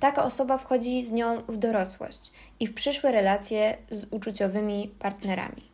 Taka 0.00 0.24
osoba 0.24 0.58
wchodzi 0.58 1.02
z 1.02 1.12
nią 1.12 1.42
w 1.48 1.56
dorosłość 1.56 2.32
i 2.60 2.66
w 2.66 2.74
przyszłe 2.74 3.12
relacje 3.12 3.76
z 3.90 4.12
uczuciowymi 4.12 4.90
partnerami. 4.98 5.73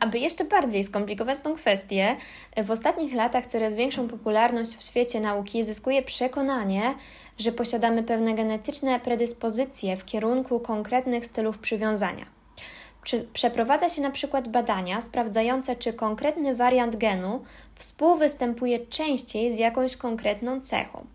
Aby 0.00 0.18
jeszcze 0.18 0.44
bardziej 0.44 0.84
skomplikować 0.84 1.38
tę 1.38 1.52
kwestię, 1.52 2.16
w 2.64 2.70
ostatnich 2.70 3.14
latach 3.14 3.46
coraz 3.46 3.74
większą 3.74 4.08
popularność 4.08 4.76
w 4.76 4.82
świecie 4.82 5.20
nauki 5.20 5.64
zyskuje 5.64 6.02
przekonanie, 6.02 6.94
że 7.38 7.52
posiadamy 7.52 8.02
pewne 8.02 8.34
genetyczne 8.34 9.00
predyspozycje 9.00 9.96
w 9.96 10.04
kierunku 10.04 10.60
konkretnych 10.60 11.26
stylów 11.26 11.58
przywiązania. 11.58 12.26
Przeprowadza 13.32 13.88
się 13.88 14.02
na 14.02 14.10
przykład 14.10 14.48
badania 14.48 15.00
sprawdzające, 15.00 15.76
czy 15.76 15.92
konkretny 15.92 16.56
wariant 16.56 16.96
genu 16.96 17.44
współwystępuje 17.74 18.86
częściej 18.86 19.54
z 19.54 19.58
jakąś 19.58 19.96
konkretną 19.96 20.60
cechą. 20.60 21.06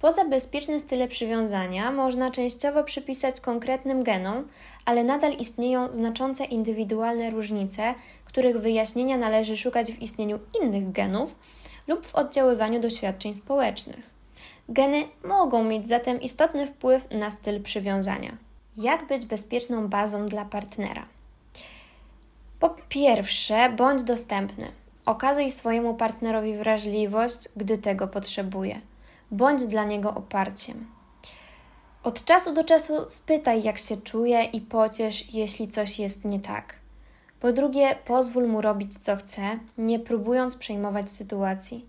Poza 0.00 0.24
bezpieczne 0.24 0.80
style 0.80 1.08
przywiązania 1.08 1.92
można 1.92 2.30
częściowo 2.30 2.84
przypisać 2.84 3.40
konkretnym 3.40 4.02
genom, 4.02 4.48
ale 4.84 5.04
nadal 5.04 5.32
istnieją 5.32 5.92
znaczące 5.92 6.44
indywidualne 6.44 7.30
różnice, 7.30 7.94
których 8.24 8.60
wyjaśnienia 8.60 9.16
należy 9.16 9.56
szukać 9.56 9.92
w 9.92 10.02
istnieniu 10.02 10.38
innych 10.62 10.92
genów 10.92 11.38
lub 11.88 12.06
w 12.06 12.14
oddziaływaniu 12.14 12.80
doświadczeń 12.80 13.34
społecznych. 13.34 14.10
Geny 14.68 15.04
mogą 15.24 15.64
mieć 15.64 15.88
zatem 15.88 16.20
istotny 16.20 16.66
wpływ 16.66 17.10
na 17.10 17.30
styl 17.30 17.62
przywiązania. 17.62 18.36
Jak 18.76 19.06
być 19.06 19.26
bezpieczną 19.26 19.88
bazą 19.88 20.26
dla 20.26 20.44
partnera? 20.44 21.06
Po 22.60 22.76
pierwsze, 22.88 23.72
bądź 23.76 24.02
dostępny. 24.02 24.66
Okazuj 25.06 25.50
swojemu 25.50 25.94
partnerowi 25.94 26.54
wrażliwość, 26.54 27.38
gdy 27.56 27.78
tego 27.78 28.08
potrzebuje 28.08 28.80
bądź 29.30 29.66
dla 29.66 29.84
niego 29.84 30.14
oparciem. 30.14 30.86
Od 32.02 32.24
czasu 32.24 32.54
do 32.54 32.64
czasu 32.64 33.08
spytaj, 33.08 33.62
jak 33.62 33.78
się 33.78 33.96
czuje 33.96 34.44
i 34.44 34.60
pociesz, 34.60 35.34
jeśli 35.34 35.68
coś 35.68 35.98
jest 35.98 36.24
nie 36.24 36.40
tak. 36.40 36.74
Po 37.40 37.52
drugie, 37.52 37.96
pozwól 38.04 38.48
mu 38.48 38.60
robić 38.60 38.98
co 38.98 39.16
chce, 39.16 39.58
nie 39.78 39.98
próbując 39.98 40.56
przejmować 40.56 41.12
sytuacji. 41.12 41.86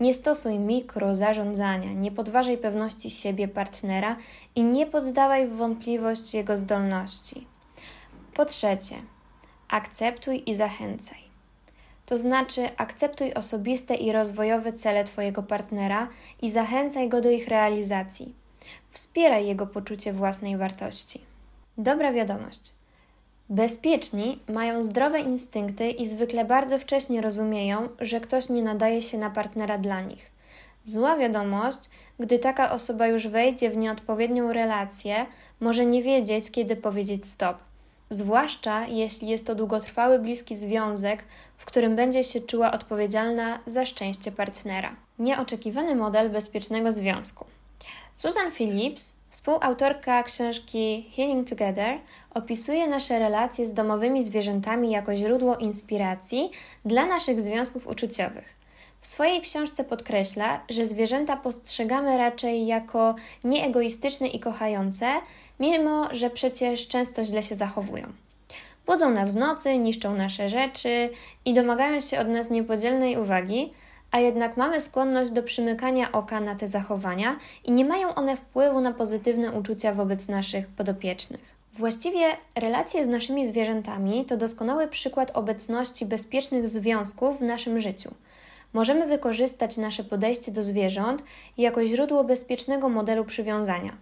Nie 0.00 0.14
stosuj 0.14 0.58
mikro 0.58 1.14
zarządzania, 1.14 1.92
nie 1.92 2.12
podważaj 2.12 2.58
pewności 2.58 3.10
siebie 3.10 3.48
partnera 3.48 4.16
i 4.54 4.62
nie 4.62 4.86
poddawaj 4.86 5.48
w 5.48 5.56
wątpliwość 5.56 6.34
jego 6.34 6.56
zdolności. 6.56 7.46
Po 8.34 8.44
trzecie, 8.44 8.96
akceptuj 9.68 10.42
i 10.46 10.54
zachęcaj. 10.54 11.29
To 12.10 12.16
znaczy, 12.16 12.68
akceptuj 12.76 13.34
osobiste 13.34 13.94
i 13.94 14.12
rozwojowe 14.12 14.72
cele 14.72 15.04
Twojego 15.04 15.42
partnera 15.42 16.08
i 16.42 16.50
zachęcaj 16.50 17.08
go 17.08 17.20
do 17.20 17.30
ich 17.30 17.48
realizacji. 17.48 18.34
Wspieraj 18.90 19.46
jego 19.46 19.66
poczucie 19.66 20.12
własnej 20.12 20.56
wartości. 20.56 21.20
Dobra 21.78 22.12
wiadomość. 22.12 22.72
Bezpieczni 23.48 24.38
mają 24.48 24.82
zdrowe 24.82 25.20
instynkty 25.20 25.90
i 25.90 26.08
zwykle 26.08 26.44
bardzo 26.44 26.78
wcześnie 26.78 27.20
rozumieją, 27.20 27.88
że 28.00 28.20
ktoś 28.20 28.48
nie 28.48 28.62
nadaje 28.62 29.02
się 29.02 29.18
na 29.18 29.30
partnera 29.30 29.78
dla 29.78 30.00
nich. 30.00 30.30
Zła 30.84 31.16
wiadomość, 31.16 31.80
gdy 32.18 32.38
taka 32.38 32.72
osoba 32.72 33.06
już 33.06 33.28
wejdzie 33.28 33.70
w 33.70 33.76
nieodpowiednią 33.76 34.52
relację, 34.52 35.26
może 35.60 35.86
nie 35.86 36.02
wiedzieć, 36.02 36.50
kiedy 36.50 36.76
powiedzieć 36.76 37.26
stop 37.26 37.69
zwłaszcza 38.10 38.86
jeśli 38.86 39.28
jest 39.28 39.46
to 39.46 39.54
długotrwały, 39.54 40.18
bliski 40.18 40.56
związek, 40.56 41.24
w 41.56 41.64
którym 41.64 41.96
będzie 41.96 42.24
się 42.24 42.40
czuła 42.40 42.72
odpowiedzialna 42.72 43.58
za 43.66 43.84
szczęście 43.84 44.32
partnera. 44.32 44.96
Nieoczekiwany 45.18 45.94
model 45.94 46.30
bezpiecznego 46.30 46.92
związku. 46.92 47.44
Susan 48.14 48.50
Phillips, 48.52 49.16
współautorka 49.28 50.22
książki 50.22 51.10
Healing 51.16 51.48
Together, 51.48 51.98
opisuje 52.34 52.88
nasze 52.88 53.18
relacje 53.18 53.66
z 53.66 53.74
domowymi 53.74 54.24
zwierzętami 54.24 54.90
jako 54.90 55.16
źródło 55.16 55.56
inspiracji 55.56 56.50
dla 56.84 57.06
naszych 57.06 57.40
związków 57.40 57.86
uczuciowych. 57.86 58.59
W 59.02 59.06
swojej 59.06 59.40
książce 59.40 59.84
podkreśla, 59.84 60.60
że 60.68 60.86
zwierzęta 60.86 61.36
postrzegamy 61.36 62.18
raczej 62.18 62.66
jako 62.66 63.14
nieegoistyczne 63.44 64.28
i 64.28 64.40
kochające, 64.40 65.06
mimo 65.60 66.14
że 66.14 66.30
przecież 66.30 66.88
często 66.88 67.24
źle 67.24 67.42
się 67.42 67.54
zachowują. 67.54 68.06
Budzą 68.86 69.10
nas 69.10 69.30
w 69.30 69.36
nocy, 69.36 69.78
niszczą 69.78 70.14
nasze 70.14 70.48
rzeczy 70.48 71.10
i 71.44 71.54
domagają 71.54 72.00
się 72.00 72.20
od 72.20 72.28
nas 72.28 72.50
niepodzielnej 72.50 73.16
uwagi, 73.16 73.72
a 74.10 74.18
jednak 74.18 74.56
mamy 74.56 74.80
skłonność 74.80 75.30
do 75.30 75.42
przymykania 75.42 76.12
oka 76.12 76.40
na 76.40 76.54
te 76.54 76.66
zachowania 76.66 77.36
i 77.64 77.72
nie 77.72 77.84
mają 77.84 78.14
one 78.14 78.36
wpływu 78.36 78.80
na 78.80 78.92
pozytywne 78.92 79.52
uczucia 79.52 79.94
wobec 79.94 80.28
naszych 80.28 80.68
podopiecznych. 80.68 81.54
Właściwie 81.74 82.26
relacje 82.56 83.04
z 83.04 83.06
naszymi 83.06 83.48
zwierzętami 83.48 84.24
to 84.24 84.36
doskonały 84.36 84.88
przykład 84.88 85.30
obecności 85.34 86.06
bezpiecznych 86.06 86.68
związków 86.68 87.38
w 87.38 87.42
naszym 87.42 87.78
życiu– 87.78 88.10
możemy 88.72 89.06
wykorzystać 89.06 89.76
nasze 89.76 90.04
podejście 90.04 90.52
do 90.52 90.62
zwierząt 90.62 91.24
jako 91.58 91.86
źródło 91.86 92.24
bezpiecznego 92.24 92.88
modelu 92.88 93.24
przywiązania. 93.24 93.96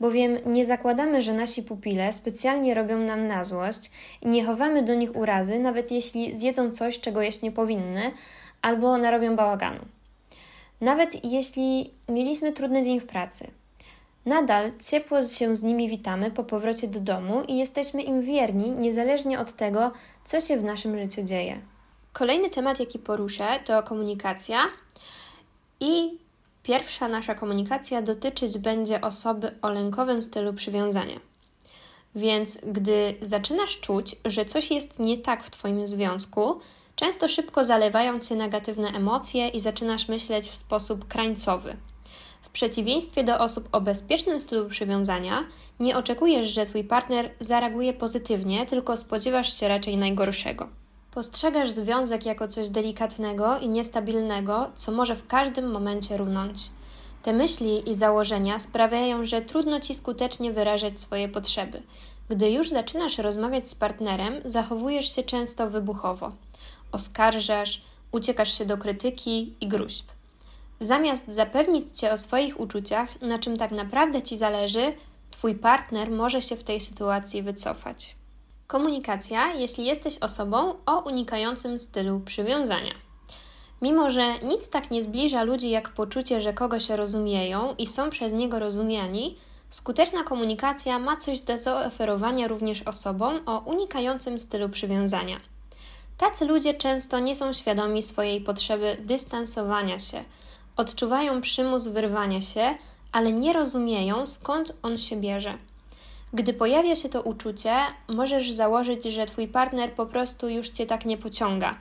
Bowiem 0.00 0.38
nie 0.46 0.64
zakładamy, 0.64 1.22
że 1.22 1.34
nasi 1.34 1.62
pupile 1.62 2.12
specjalnie 2.12 2.74
robią 2.74 2.98
nam 2.98 3.26
na 3.26 3.44
złość 3.44 3.90
i 4.22 4.28
nie 4.28 4.44
chowamy 4.44 4.82
do 4.82 4.94
nich 4.94 5.16
urazy, 5.16 5.58
nawet 5.58 5.90
jeśli 5.90 6.34
zjedzą 6.34 6.70
coś, 6.70 7.00
czego 7.00 7.22
jeść 7.22 7.42
nie 7.42 7.52
powinny, 7.52 8.10
albo 8.62 8.98
narobią 8.98 9.36
bałaganu. 9.36 9.80
Nawet 10.80 11.24
jeśli 11.24 11.90
mieliśmy 12.08 12.52
trudny 12.52 12.82
dzień 12.82 13.00
w 13.00 13.06
pracy. 13.06 13.50
Nadal 14.26 14.72
ciepło 14.90 15.22
się 15.22 15.56
z 15.56 15.62
nimi 15.62 15.88
witamy 15.88 16.30
po 16.30 16.44
powrocie 16.44 16.88
do 16.88 17.00
domu 17.00 17.42
i 17.48 17.58
jesteśmy 17.58 18.02
im 18.02 18.22
wierni, 18.22 18.70
niezależnie 18.70 19.40
od 19.40 19.56
tego, 19.56 19.92
co 20.24 20.40
się 20.40 20.56
w 20.56 20.64
naszym 20.64 20.98
życiu 20.98 21.22
dzieje. 21.22 21.60
Kolejny 22.12 22.50
temat, 22.50 22.80
jaki 22.80 22.98
poruszę, 22.98 23.60
to 23.64 23.82
komunikacja. 23.82 24.64
I 25.80 26.18
pierwsza 26.62 27.08
nasza 27.08 27.34
komunikacja 27.34 28.02
dotyczyć 28.02 28.58
będzie 28.58 29.00
osoby 29.00 29.54
o 29.62 29.70
lękowym 29.70 30.22
stylu 30.22 30.52
przywiązania. 30.52 31.20
Więc 32.14 32.58
gdy 32.66 33.14
zaczynasz 33.22 33.80
czuć, 33.80 34.16
że 34.24 34.44
coś 34.44 34.70
jest 34.70 34.98
nie 34.98 35.18
tak 35.18 35.44
w 35.44 35.50
Twoim 35.50 35.86
związku, 35.86 36.60
często 36.96 37.28
szybko 37.28 37.64
zalewają 37.64 38.20
Cię 38.20 38.36
negatywne 38.36 38.88
emocje 38.88 39.48
i 39.48 39.60
zaczynasz 39.60 40.08
myśleć 40.08 40.48
w 40.48 40.56
sposób 40.56 41.08
krańcowy. 41.08 41.76
W 42.42 42.50
przeciwieństwie 42.50 43.24
do 43.24 43.38
osób 43.38 43.68
o 43.72 43.80
bezpiecznym 43.80 44.40
stylu 44.40 44.68
przywiązania, 44.68 45.44
nie 45.80 45.96
oczekujesz, 45.96 46.48
że 46.48 46.66
Twój 46.66 46.84
partner 46.84 47.30
zareaguje 47.40 47.92
pozytywnie, 47.92 48.66
tylko 48.66 48.96
spodziewasz 48.96 49.60
się 49.60 49.68
raczej 49.68 49.96
najgorszego. 49.96 50.79
Postrzegasz 51.10 51.70
związek 51.70 52.26
jako 52.26 52.48
coś 52.48 52.68
delikatnego 52.68 53.58
i 53.58 53.68
niestabilnego, 53.68 54.70
co 54.76 54.92
może 54.92 55.14
w 55.14 55.26
każdym 55.26 55.70
momencie 55.70 56.16
runąć. 56.16 56.70
Te 57.22 57.32
myśli 57.32 57.90
i 57.90 57.94
założenia 57.94 58.58
sprawiają, 58.58 59.24
że 59.24 59.42
trudno 59.42 59.80
ci 59.80 59.94
skutecznie 59.94 60.52
wyrażać 60.52 61.00
swoje 61.00 61.28
potrzeby. 61.28 61.82
Gdy 62.28 62.50
już 62.50 62.70
zaczynasz 62.70 63.18
rozmawiać 63.18 63.68
z 63.68 63.74
partnerem, 63.74 64.34
zachowujesz 64.44 65.16
się 65.16 65.22
często 65.22 65.70
wybuchowo. 65.70 66.32
Oskarżasz, 66.92 67.82
uciekasz 68.12 68.58
się 68.58 68.64
do 68.64 68.78
krytyki 68.78 69.54
i 69.60 69.68
gruźb. 69.68 70.06
Zamiast 70.80 71.28
zapewnić 71.28 71.98
cię 71.98 72.12
o 72.12 72.16
swoich 72.16 72.60
uczuciach, 72.60 73.22
na 73.22 73.38
czym 73.38 73.56
tak 73.56 73.70
naprawdę 73.70 74.22
ci 74.22 74.38
zależy, 74.38 74.92
twój 75.30 75.54
partner 75.54 76.10
może 76.10 76.42
się 76.42 76.56
w 76.56 76.64
tej 76.64 76.80
sytuacji 76.80 77.42
wycofać. 77.42 78.19
Komunikacja, 78.70 79.52
jeśli 79.52 79.84
jesteś 79.84 80.18
osobą 80.18 80.74
o 80.86 81.00
unikającym 81.00 81.78
stylu 81.78 82.20
przywiązania. 82.20 82.94
Mimo, 83.82 84.10
że 84.10 84.38
nic 84.38 84.70
tak 84.70 84.90
nie 84.90 85.02
zbliża 85.02 85.42
ludzi 85.42 85.70
jak 85.70 85.88
poczucie, 85.88 86.40
że 86.40 86.52
kogoś 86.52 86.88
rozumieją 86.88 87.74
i 87.78 87.86
są 87.86 88.10
przez 88.10 88.32
niego 88.32 88.58
rozumiani, 88.58 89.36
skuteczna 89.70 90.24
komunikacja 90.24 90.98
ma 90.98 91.16
coś 91.16 91.40
do 91.40 91.56
zaoferowania 91.56 92.48
również 92.48 92.82
osobom 92.82 93.40
o 93.46 93.58
unikającym 93.58 94.38
stylu 94.38 94.68
przywiązania. 94.68 95.40
Tacy 96.18 96.44
ludzie 96.44 96.74
często 96.74 97.18
nie 97.18 97.36
są 97.36 97.52
świadomi 97.52 98.02
swojej 98.02 98.40
potrzeby 98.40 98.96
dystansowania 99.00 99.98
się, 99.98 100.24
odczuwają 100.76 101.40
przymus 101.40 101.86
wyrwania 101.86 102.40
się, 102.40 102.74
ale 103.12 103.32
nie 103.32 103.52
rozumieją 103.52 104.26
skąd 104.26 104.76
on 104.82 104.98
się 104.98 105.16
bierze. 105.16 105.58
Gdy 106.32 106.54
pojawia 106.54 106.96
się 106.96 107.08
to 107.08 107.22
uczucie, 107.22 107.74
możesz 108.08 108.50
założyć, 108.50 109.04
że 109.04 109.26
twój 109.26 109.48
partner 109.48 109.92
po 109.92 110.06
prostu 110.06 110.48
już 110.48 110.68
cię 110.68 110.86
tak 110.86 111.06
nie 111.06 111.18
pociąga. 111.18 111.74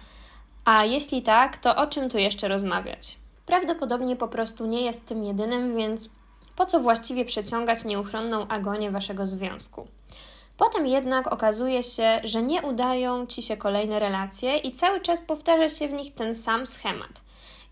A 0.65 0.85
jeśli 0.85 1.21
tak, 1.21 1.57
to 1.57 1.75
o 1.75 1.87
czym 1.87 2.09
tu 2.09 2.17
jeszcze 2.17 2.47
rozmawiać? 2.47 3.17
Prawdopodobnie 3.45 4.15
po 4.15 4.27
prostu 4.27 4.65
nie 4.65 4.81
jest 4.81 5.05
tym 5.05 5.23
jedynym, 5.23 5.75
więc 5.75 6.09
po 6.55 6.65
co 6.65 6.79
właściwie 6.79 7.25
przeciągać 7.25 7.85
nieuchronną 7.85 8.47
agonię 8.47 8.91
waszego 8.91 9.25
związku? 9.25 9.87
Potem 10.57 10.87
jednak 10.87 11.33
okazuje 11.33 11.83
się, 11.83 12.21
że 12.23 12.41
nie 12.41 12.61
udają 12.61 13.25
ci 13.25 13.41
się 13.41 13.57
kolejne 13.57 13.99
relacje 13.99 14.57
i 14.57 14.71
cały 14.71 15.01
czas 15.01 15.21
powtarza 15.21 15.69
się 15.69 15.87
w 15.87 15.93
nich 15.93 16.13
ten 16.13 16.35
sam 16.35 16.65
schemat. 16.65 17.21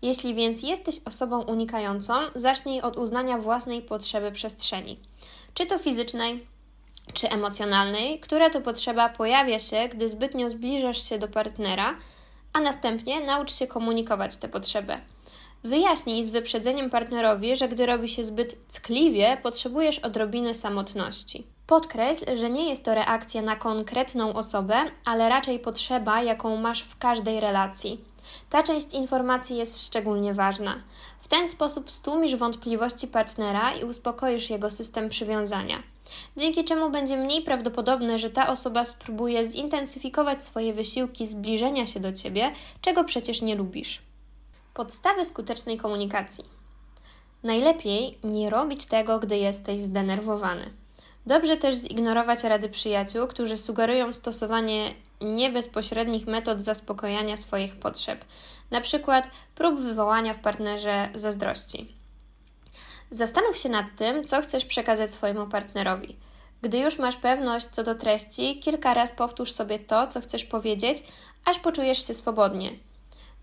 Jeśli 0.02 0.34
więc 0.34 0.62
jesteś 0.62 1.00
osobą 1.04 1.42
unikającą, 1.42 2.14
zacznij 2.34 2.80
od 2.80 2.96
uznania 2.96 3.38
własnej 3.38 3.82
potrzeby 3.82 4.32
przestrzeni, 4.32 5.00
czy 5.54 5.66
to 5.66 5.78
fizycznej, 5.78 6.46
czy 7.12 7.30
emocjonalnej, 7.30 8.20
która 8.20 8.50
to 8.50 8.60
potrzeba 8.60 9.08
pojawia 9.08 9.58
się, 9.58 9.88
gdy 9.88 10.08
zbytnio 10.08 10.50
zbliżasz 10.50 11.08
się 11.08 11.18
do 11.18 11.28
partnera, 11.28 11.94
a 12.52 12.60
następnie 12.60 13.20
naucz 13.20 13.52
się 13.52 13.66
komunikować 13.66 14.36
tę 14.36 14.48
potrzebę. 14.48 15.00
Wyjaśnij 15.64 16.24
z 16.24 16.30
wyprzedzeniem 16.30 16.90
partnerowi, 16.90 17.56
że 17.56 17.68
gdy 17.68 17.86
robi 17.86 18.08
się 18.08 18.24
zbyt 18.24 18.56
ckliwie, 18.68 19.38
potrzebujesz 19.42 19.98
odrobiny 19.98 20.54
samotności. 20.54 21.46
Podkreśl, 21.66 22.36
że 22.36 22.50
nie 22.50 22.70
jest 22.70 22.84
to 22.84 22.94
reakcja 22.94 23.42
na 23.42 23.56
konkretną 23.56 24.34
osobę, 24.34 24.76
ale 25.04 25.28
raczej 25.28 25.58
potrzeba, 25.58 26.22
jaką 26.22 26.56
masz 26.56 26.82
w 26.82 26.98
każdej 26.98 27.40
relacji. 27.40 28.00
Ta 28.50 28.62
część 28.62 28.94
informacji 28.94 29.56
jest 29.56 29.86
szczególnie 29.86 30.34
ważna. 30.34 30.82
W 31.20 31.28
ten 31.28 31.48
sposób 31.48 31.90
stłumisz 31.90 32.36
wątpliwości 32.36 33.08
partnera 33.08 33.74
i 33.74 33.84
uspokoisz 33.84 34.50
jego 34.50 34.70
system 34.70 35.08
przywiązania, 35.08 35.82
dzięki 36.36 36.64
czemu 36.64 36.90
będzie 36.90 37.16
mniej 37.16 37.42
prawdopodobne, 37.42 38.18
że 38.18 38.30
ta 38.30 38.48
osoba 38.48 38.84
spróbuje 38.84 39.44
zintensyfikować 39.44 40.44
swoje 40.44 40.72
wysiłki 40.72 41.26
zbliżenia 41.26 41.86
się 41.86 42.00
do 42.00 42.12
ciebie, 42.12 42.52
czego 42.80 43.04
przecież 43.04 43.42
nie 43.42 43.54
lubisz. 43.54 44.02
Podstawy 44.74 45.24
skutecznej 45.24 45.76
komunikacji. 45.76 46.44
Najlepiej 47.42 48.18
nie 48.24 48.50
robić 48.50 48.86
tego, 48.86 49.18
gdy 49.18 49.36
jesteś 49.36 49.80
zdenerwowany. 49.80 50.70
Dobrze 51.26 51.56
też 51.56 51.76
zignorować 51.76 52.44
rady 52.44 52.68
przyjaciół, 52.68 53.26
którzy 53.26 53.56
sugerują 53.56 54.12
stosowanie 54.12 54.94
niebezpośrednich 55.20 56.26
metod 56.26 56.62
zaspokojania 56.62 57.36
swoich 57.36 57.76
potrzeb, 57.76 58.24
na 58.70 58.80
przykład 58.80 59.30
prób 59.54 59.80
wywołania 59.80 60.34
w 60.34 60.38
partnerze 60.38 61.08
zazdrości. 61.14 61.97
Zastanów 63.10 63.56
się 63.56 63.68
nad 63.68 63.86
tym, 63.96 64.24
co 64.24 64.42
chcesz 64.42 64.64
przekazać 64.64 65.10
swojemu 65.10 65.46
partnerowi. 65.46 66.16
Gdy 66.62 66.78
już 66.78 66.98
masz 66.98 67.16
pewność 67.16 67.66
co 67.66 67.82
do 67.82 67.94
treści, 67.94 68.58
kilka 68.60 68.94
razy 68.94 69.14
powtórz 69.16 69.52
sobie 69.52 69.78
to, 69.78 70.06
co 70.06 70.20
chcesz 70.20 70.44
powiedzieć, 70.44 71.02
aż 71.44 71.58
poczujesz 71.58 72.06
się 72.06 72.14
swobodnie. 72.14 72.70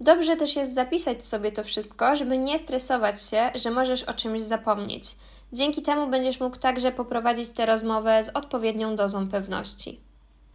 Dobrze 0.01 0.37
też 0.37 0.55
jest 0.55 0.73
zapisać 0.73 1.25
sobie 1.25 1.51
to 1.51 1.63
wszystko, 1.63 2.15
żeby 2.15 2.37
nie 2.37 2.59
stresować 2.59 3.21
się, 3.21 3.51
że 3.55 3.71
możesz 3.71 4.03
o 4.03 4.13
czymś 4.13 4.41
zapomnieć. 4.41 5.15
Dzięki 5.53 5.81
temu 5.81 6.07
będziesz 6.07 6.39
mógł 6.39 6.57
także 6.57 6.91
poprowadzić 6.91 7.49
tę 7.49 7.65
rozmowę 7.65 8.23
z 8.23 8.29
odpowiednią 8.29 8.95
dozą 8.95 9.29
pewności. 9.29 9.99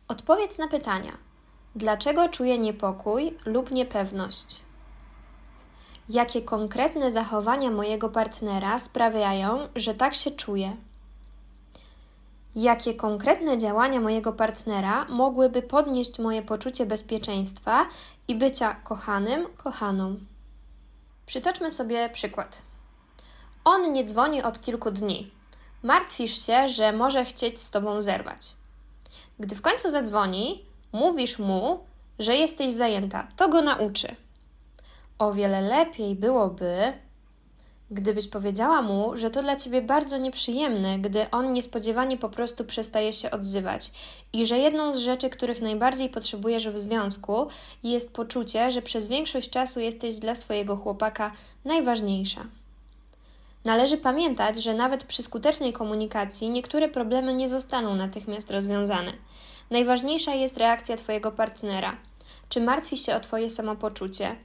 Odpowiedz 0.09 0.59
na 0.59 0.69
pytania: 0.69 1.13
dlaczego 1.75 2.29
czuję 2.29 2.59
niepokój 2.59 3.37
lub 3.47 3.71
niepewność? 3.71 4.61
Jakie 6.11 6.43
konkretne 6.43 7.11
zachowania 7.11 7.71
mojego 7.71 8.09
partnera 8.09 8.79
sprawiają, 8.79 9.69
że 9.77 9.95
tak 9.95 10.15
się 10.15 10.31
czuję? 10.31 10.77
Jakie 12.55 12.95
konkretne 12.95 13.59
działania 13.59 14.01
mojego 14.01 14.33
partnera 14.33 15.05
mogłyby 15.09 15.63
podnieść 15.63 16.19
moje 16.19 16.43
poczucie 16.43 16.87
bezpieczeństwa 16.87 17.87
i 18.29 18.35
bycia 18.35 18.75
kochanym, 18.75 19.47
kochaną? 19.57 20.17
Przytoczmy 21.27 21.71
sobie 21.71 22.11
przykład. 22.13 22.63
On 23.65 23.93
nie 23.93 24.05
dzwoni 24.05 24.43
od 24.43 24.61
kilku 24.61 24.91
dni. 24.91 25.31
Martwisz 25.83 26.47
się, 26.47 26.69
że 26.69 26.93
może 26.93 27.25
chcieć 27.25 27.61
z 27.61 27.71
tobą 27.71 28.03
zerwać. 28.03 28.53
Gdy 29.39 29.57
w 29.57 29.63
końcu 29.63 29.91
zadzwoni, 29.91 30.65
mówisz 30.93 31.39
mu, 31.39 31.85
że 32.19 32.37
jesteś 32.37 32.73
zajęta. 32.73 33.29
To 33.37 33.49
go 33.49 33.63
nauczy. 33.63 34.17
O 35.21 35.33
wiele 35.33 35.61
lepiej 35.61 36.15
byłoby, 36.15 36.93
gdybyś 37.91 38.29
powiedziała 38.29 38.83
mu, 38.83 39.17
że 39.17 39.31
to 39.31 39.43
dla 39.43 39.57
ciebie 39.57 39.83
bardzo 39.83 40.19
nieprzyjemne, 40.19 40.99
gdy 40.99 41.31
on 41.31 41.53
niespodziewanie 41.53 42.17
po 42.17 42.29
prostu 42.29 42.65
przestaje 42.65 43.13
się 43.13 43.31
odzywać 43.31 43.91
i 44.33 44.47
że 44.47 44.59
jedną 44.59 44.93
z 44.93 44.97
rzeczy, 44.97 45.31
których 45.31 45.63
najbardziej 45.63 46.09
potrzebujesz 46.09 46.69
w 46.69 46.79
związku, 46.79 47.49
jest 47.83 48.15
poczucie, 48.15 48.71
że 48.71 48.83
przez 48.83 49.07
większość 49.07 49.51
czasu 49.51 49.81
jesteś 49.81 50.15
dla 50.15 50.35
swojego 50.35 50.77
chłopaka 50.77 51.33
najważniejsza. 51.65 52.41
Należy 53.65 53.97
pamiętać, 53.97 54.63
że 54.63 54.75
nawet 54.75 55.05
przy 55.05 55.23
skutecznej 55.23 55.73
komunikacji 55.73 56.51
niektóre 56.51 56.89
problemy 56.89 57.35
nie 57.35 57.49
zostaną 57.49 57.95
natychmiast 57.95 58.51
rozwiązane. 58.51 59.13
Najważniejsza 59.71 60.35
jest 60.35 60.57
reakcja 60.57 60.97
Twojego 60.97 61.33
partnera. 61.33 61.97
Czy 62.49 62.61
martwi 62.61 62.97
się 62.97 63.15
o 63.15 63.21
Twoje 63.21 63.51
samopoczucie? 63.51 64.37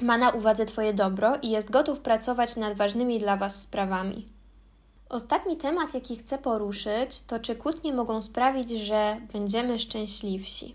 Ma 0.00 0.18
na 0.18 0.30
uwadze 0.30 0.66
Twoje 0.66 0.94
dobro 0.94 1.32
i 1.42 1.50
jest 1.50 1.70
gotów 1.70 2.00
pracować 2.00 2.56
nad 2.56 2.76
ważnymi 2.76 3.18
dla 3.18 3.36
Was 3.36 3.62
sprawami. 3.62 4.28
Ostatni 5.08 5.56
temat, 5.56 5.94
jaki 5.94 6.16
chcę 6.16 6.38
poruszyć, 6.38 7.20
to 7.26 7.38
czy 7.38 7.56
kłótnie 7.56 7.92
mogą 7.92 8.20
sprawić, 8.20 8.70
że 8.70 9.20
będziemy 9.32 9.78
szczęśliwsi. 9.78 10.74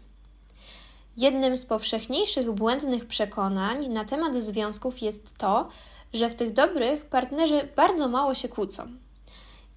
Jednym 1.18 1.58
z 1.58 1.66
powszechniejszych 1.66 2.52
błędnych 2.52 3.06
przekonań 3.06 3.88
na 3.88 4.06
temat 4.06 4.36
związków 4.36 5.02
jest 5.02 5.38
to, 5.38 5.70
że 6.14 6.30
w 6.30 6.36
tych 6.36 6.54
dobrych 6.54 7.06
partnerzy 7.06 7.68
bardzo 7.76 8.08
mało 8.08 8.36
się 8.36 8.50
kłócą. 8.50 8.88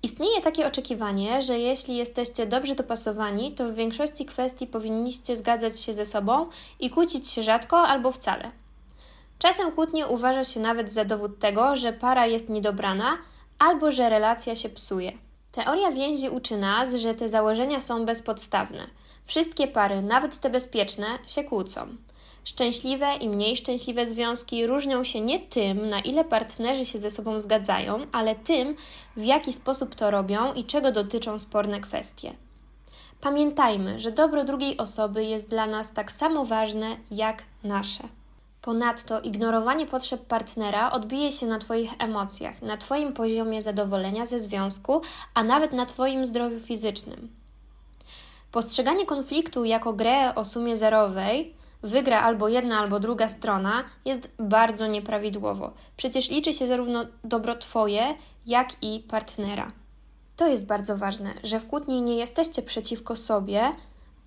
Istnieje 0.02 0.40
takie 0.40 0.66
oczekiwanie, 0.66 1.42
że 1.42 1.59
jeśli 1.59 1.96
jesteście 1.96 2.46
dobrze 2.46 2.74
dopasowani, 2.74 3.52
to 3.52 3.68
w 3.68 3.74
większości 3.74 4.24
kwestii 4.24 4.66
powinniście 4.66 5.37
zgadzać 5.37 5.80
się 5.80 5.94
ze 5.94 6.07
sobą 6.07 6.46
i 6.80 6.90
kłócić 6.90 7.28
się 7.28 7.42
rzadko 7.42 7.78
albo 7.78 8.12
wcale. 8.12 8.63
Czasem 9.38 9.72
kłótnie 9.72 10.06
uważa 10.06 10.44
się 10.44 10.60
nawet 10.60 10.92
za 10.92 11.04
dowód 11.04 11.38
tego, 11.38 11.76
że 11.76 11.92
para 11.92 12.26
jest 12.26 12.48
niedobrana 12.48 13.18
albo 13.58 13.92
że 13.92 14.08
relacja 14.10 14.56
się 14.56 14.68
psuje. 14.68 15.12
Teoria 15.52 15.90
więzi 15.90 16.28
uczy 16.28 16.56
nas, 16.56 16.94
że 16.94 17.14
te 17.14 17.28
założenia 17.28 17.80
są 17.80 18.04
bezpodstawne. 18.04 18.86
Wszystkie 19.24 19.68
pary, 19.68 20.02
nawet 20.02 20.38
te 20.38 20.50
bezpieczne, 20.50 21.06
się 21.26 21.44
kłócą. 21.44 21.86
Szczęśliwe 22.44 23.14
i 23.14 23.28
mniej 23.28 23.56
szczęśliwe 23.56 24.06
związki 24.06 24.66
różnią 24.66 25.04
się 25.04 25.20
nie 25.20 25.40
tym, 25.40 25.88
na 25.88 26.00
ile 26.00 26.24
partnerzy 26.24 26.85
się 26.85 26.98
ze 26.98 27.10
sobą 27.10 27.40
zgadzają, 27.40 28.06
ale 28.12 28.35
tym, 28.35 28.76
w 29.16 29.24
jaki 29.24 29.52
sposób 29.52 29.94
to 29.94 30.10
robią 30.10 30.52
i 30.52 30.64
czego 30.64 30.92
dotyczą 30.92 31.38
sporne 31.38 31.80
kwestie. 31.80 32.32
Pamiętajmy, 33.20 34.00
że 34.00 34.12
dobro 34.12 34.44
drugiej 34.44 34.76
osoby 34.76 35.24
jest 35.24 35.50
dla 35.50 35.66
nas 35.66 35.92
tak 35.92 36.12
samo 36.12 36.44
ważne 36.44 36.96
jak 37.10 37.42
nasze. 37.62 38.08
Ponadto 38.65 39.21
ignorowanie 39.21 39.87
potrzeb 39.87 40.25
partnera 40.27 40.92
odbije 40.92 41.33
się 41.33 41.46
na 41.46 41.58
Twoich 41.58 41.92
emocjach, 41.98 42.62
na 42.62 42.77
Twoim 42.77 43.12
poziomie 43.12 43.62
zadowolenia 43.62 44.27
ze 44.27 44.38
związku, 44.38 45.02
a 45.35 45.44
nawet 45.44 45.73
na 45.73 45.87
Twoim 45.87 46.27
zdrowiu 46.27 46.60
fizycznym. 46.60 47.29
Postrzeganie 48.52 49.06
konfliktu 49.06 49.65
jako 49.65 49.92
grę 49.92 50.35
o 50.35 50.44
sumie 50.44 50.77
zerowej 50.77 51.54
wygra 51.83 52.21
albo 52.21 52.48
jedna, 52.48 52.79
albo 52.79 53.00
druga 53.00 53.29
strona, 53.29 53.85
jest 54.04 54.29
bardzo 54.38 54.87
nieprawidłowo. 54.87 55.73
Przecież 55.96 56.31
liczy 56.31 56.54
się 56.54 56.67
zarówno 56.67 57.04
dobro 57.25 57.56
Twoje, 57.56 58.15
jak 58.46 58.69
i 58.83 59.04
partnera. 59.08 59.73
To 60.37 60.48
jest 60.48 60.67
bardzo 60.67 60.96
ważne, 60.96 61.35
że 61.42 61.60
w 61.60 61.67
kłótni 61.67 62.02
nie 62.02 62.17
jesteście 62.17 62.62
przeciwko 62.62 63.17
sobie, 63.17 63.73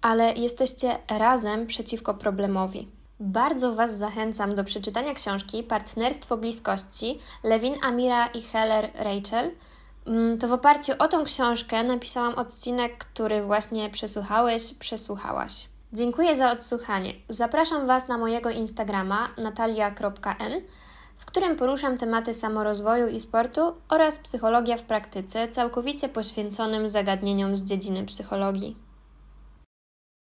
ale 0.01 0.33
jesteście 0.33 0.97
razem 1.07 1.67
przeciwko 1.67 2.13
problemowi. 2.13 2.96
Bardzo 3.19 3.73
Was 3.73 3.97
zachęcam 3.97 4.55
do 4.55 4.63
przeczytania 4.63 5.13
książki 5.13 5.63
Partnerstwo 5.63 6.37
Bliskości 6.37 7.19
Lewin 7.43 7.75
Amira 7.83 8.27
i 8.27 8.41
Heller 8.41 8.91
Rachel. 8.95 9.51
Mm, 10.05 10.37
to 10.37 10.47
w 10.47 10.53
oparciu 10.53 10.93
o 10.99 11.07
tą 11.07 11.25
książkę 11.25 11.83
napisałam 11.83 12.35
odcinek, 12.35 12.97
który 12.97 13.41
właśnie 13.41 13.89
przesłuchałeś, 13.89 14.73
przesłuchałaś. 14.73 15.67
Dziękuję 15.93 16.35
za 16.35 16.51
odsłuchanie. 16.51 17.13
Zapraszam 17.29 17.87
Was 17.87 18.07
na 18.07 18.17
mojego 18.17 18.49
Instagrama 18.49 19.29
natalia.n, 19.37 20.61
w 21.17 21.25
którym 21.25 21.55
poruszam 21.55 21.97
tematy 21.97 22.33
samorozwoju 22.33 23.07
i 23.07 23.21
sportu 23.21 23.73
oraz 23.89 24.19
psychologia 24.19 24.77
w 24.77 24.83
praktyce, 24.83 25.47
całkowicie 25.47 26.09
poświęconym 26.09 26.89
zagadnieniom 26.89 27.55
z 27.55 27.63
dziedziny 27.63 28.05
psychologii. 28.05 28.86